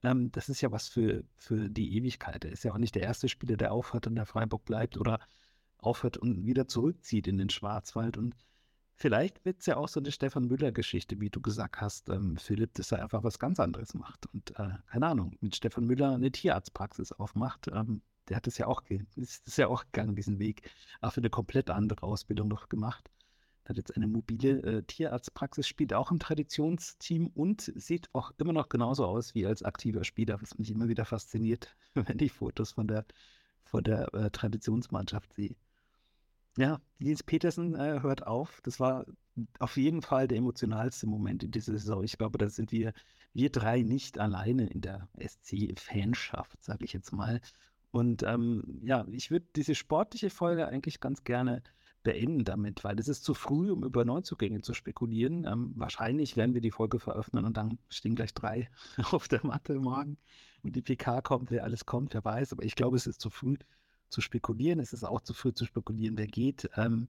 [0.04, 2.46] Ähm, das ist ja was für, für die Ewigkeit.
[2.46, 5.20] Er ist ja auch nicht der erste Spieler, der aufhört und der Freiburg bleibt oder
[5.78, 8.18] aufhört und wieder zurückzieht in den Schwarzwald.
[8.18, 8.36] Und
[8.96, 12.74] vielleicht wird es ja auch so eine Stefan Müller-Geschichte, wie du gesagt hast, ähm, Philipp,
[12.74, 14.26] dass er einfach was ganz anderes macht.
[14.34, 17.68] Und äh, keine Ahnung, mit Stefan Müller eine Tierarztpraxis aufmacht.
[17.68, 18.84] Ähm, der hat es ja auch,
[19.16, 20.70] ist, ist ja auch gegangen, diesen Weg,
[21.02, 23.10] auch für eine komplett andere Ausbildung noch gemacht.
[23.70, 28.68] Hat jetzt eine mobile äh, Tierarztpraxis, spielt auch im Traditionsteam und sieht auch immer noch
[28.68, 32.88] genauso aus wie als aktiver Spieler, was mich immer wieder fasziniert, wenn ich Fotos von
[32.88, 33.06] der,
[33.64, 35.56] von der äh, Traditionsmannschaft sehe.
[36.58, 38.60] ja, Nils Petersen äh, hört auf.
[38.64, 39.06] Das war
[39.60, 42.04] auf jeden Fall der emotionalste Moment in dieser Saison.
[42.04, 42.94] Ich glaube, da sind wir,
[43.34, 47.40] wir drei nicht alleine in der SC-Fanschaft, sage ich jetzt mal.
[47.92, 51.62] Und ähm, ja, ich würde diese sportliche Folge eigentlich ganz gerne
[52.04, 55.46] beenden damit, weil es ist zu früh, um über Neuzugänge zu spekulieren.
[55.46, 58.70] Ähm, wahrscheinlich werden wir die Folge veröffentlichen und dann stehen gleich drei
[59.12, 60.18] auf der Matte morgen
[60.64, 62.54] und die PK kommt, wer alles kommt, wer weiß.
[62.54, 63.58] Aber ich glaube, es ist zu früh
[64.10, 64.80] zu spekulieren.
[64.80, 66.70] Es ist auch zu früh zu spekulieren, wer geht.
[66.76, 67.08] Ähm,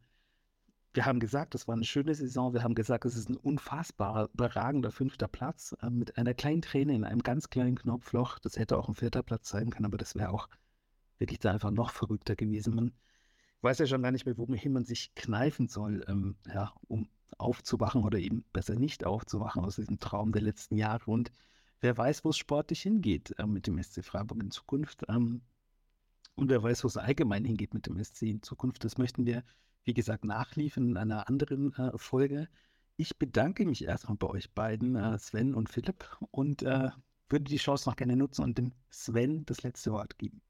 [0.93, 2.53] wir haben gesagt, das war eine schöne Saison.
[2.53, 6.95] Wir haben gesagt, es ist ein unfassbarer, überragender fünfter Platz äh, mit einer kleinen Träne
[6.95, 8.39] in einem ganz kleinen Knopfloch.
[8.41, 10.49] Das hätte auch ein vierter Platz sein können, aber das wäre auch
[11.19, 12.75] wirklich da einfach noch verrückter gewesen.
[12.75, 12.93] Man
[13.63, 17.09] weiß ja schon gar nicht mehr, wohin man sich kneifen soll, ähm, ja, um
[17.39, 21.11] aufzuwachen oder eben besser nicht aufzuwachen aus diesem Traum der letzten Jahre.
[21.11, 21.31] Und
[21.81, 25.05] wer weiß, wo es sportlich hingeht äh, mit dem SC Freiburg in Zukunft.
[25.09, 25.43] Ähm,
[26.35, 28.85] und wer weiß, wo es allgemein hingeht mit dem SC in Zukunft.
[28.85, 29.45] Das möchten wir,
[29.85, 32.49] wie gesagt, nachliefern in einer anderen äh, Folge.
[32.97, 36.91] Ich bedanke mich erstmal bei euch beiden, äh, Sven und Philipp, und äh,
[37.29, 40.43] würde die Chance noch gerne nutzen und dem Sven das letzte Wort geben.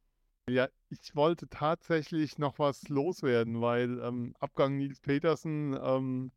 [0.51, 6.33] Ja, ich wollte tatsächlich noch was loswerden, weil ähm, Abgang Nils Petersen ähm,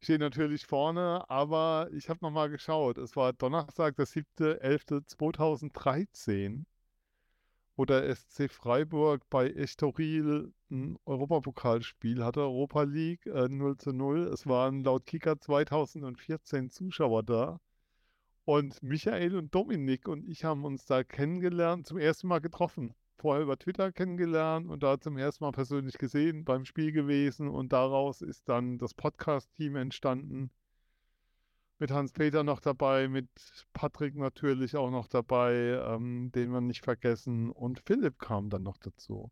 [0.00, 2.98] steht natürlich vorne, aber ich habe nochmal geschaut.
[2.98, 6.64] Es war Donnerstag, der 7.11.2013,
[7.76, 14.28] wo der SC Freiburg bei Estoril ein Europapokalspiel hatte, Europa League äh, 0 zu 0.
[14.32, 17.58] Es waren laut Kicker 2014 Zuschauer da.
[18.44, 22.94] Und Michael und Dominik und ich haben uns da kennengelernt, zum ersten Mal getroffen.
[23.20, 27.48] Vorher über Twitter kennengelernt und da zum ersten Mal persönlich gesehen, beim Spiel gewesen.
[27.48, 30.50] Und daraus ist dann das Podcast-Team entstanden.
[31.78, 33.28] Mit Hans-Peter noch dabei, mit
[33.74, 37.50] Patrick natürlich auch noch dabei, ähm, den wir nicht vergessen.
[37.50, 39.30] Und Philipp kam dann noch dazu.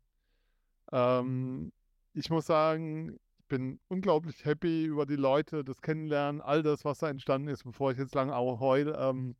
[0.91, 1.71] Ähm,
[2.13, 3.17] ich muss sagen,
[3.47, 7.91] bin unglaublich happy über die Leute, das Kennenlernen, all das, was da entstanden ist, bevor
[7.91, 8.95] ich jetzt lange auch heule.
[8.99, 9.35] Ähm,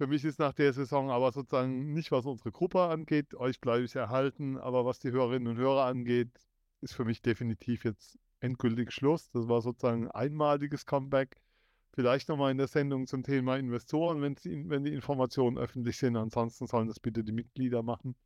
[0.00, 3.84] für mich ist nach der Saison aber sozusagen nicht, was unsere Gruppe angeht, euch bleibe
[3.84, 6.30] ich erhalten, aber was die Hörerinnen und Hörer angeht,
[6.80, 9.30] ist für mich definitiv jetzt endgültig Schluss.
[9.32, 11.36] Das war sozusagen ein einmaliges Comeback.
[11.92, 16.16] Vielleicht nochmal in der Sendung zum Thema Investoren, wenn, die Informationen öffentlich sind.
[16.16, 18.16] Ansonsten sollen das bitte die Mitglieder machen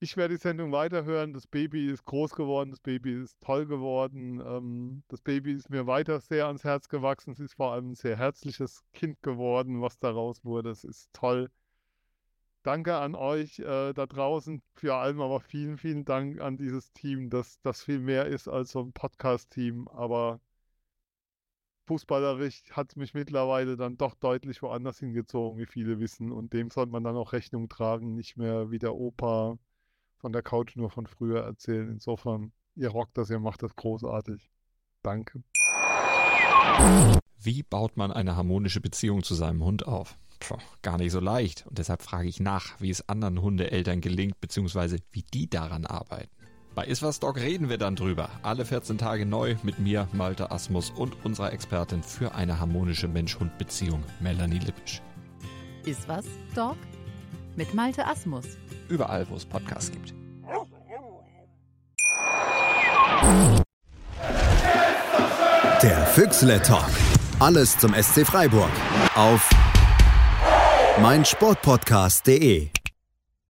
[0.00, 1.32] ich werde die Sendung weiterhören.
[1.32, 4.40] Das Baby ist groß geworden, das Baby ist toll geworden.
[4.40, 7.32] Ähm, das Baby ist mir weiter sehr ans Herz gewachsen.
[7.32, 10.70] Es ist vor allem ein sehr herzliches Kind geworden, was daraus wurde.
[10.70, 11.50] Es ist toll.
[12.62, 17.30] Danke an euch äh, da draußen für allem, aber vielen, vielen Dank an dieses Team,
[17.30, 19.88] dass das viel mehr ist als so ein Podcast-Team.
[19.88, 20.40] Aber
[21.86, 26.30] fußballerisch hat es mich mittlerweile dann doch deutlich woanders hingezogen, wie viele wissen.
[26.32, 29.58] Und dem sollte man dann auch Rechnung tragen, nicht mehr wie der Opa
[30.18, 31.88] von der Couch nur von früher erzählen.
[31.88, 34.50] Insofern, ihr rockt das, ihr macht das großartig.
[35.02, 35.42] Danke.
[37.40, 40.18] Wie baut man eine harmonische Beziehung zu seinem Hund auf?
[40.40, 41.66] Puh, gar nicht so leicht.
[41.66, 46.30] Und deshalb frage ich nach, wie es anderen Hundeeltern gelingt, beziehungsweise wie die daran arbeiten.
[46.74, 48.30] Bei Iswas Dog reden wir dann drüber.
[48.42, 54.04] Alle 14 Tage neu mit mir, Malte Asmus und unserer Expertin für eine harmonische Mensch-Hund-Beziehung,
[54.20, 55.02] Melanie Lippisch.
[55.84, 56.76] Iswas Dog?
[57.58, 58.44] Mit Malte Asmus
[58.88, 60.14] überall, wo es Podcasts gibt.
[65.82, 66.88] Der Füchsle Talk.
[67.40, 68.70] Alles zum SC Freiburg
[69.16, 69.50] auf
[71.02, 72.68] meinsportpodcast.de.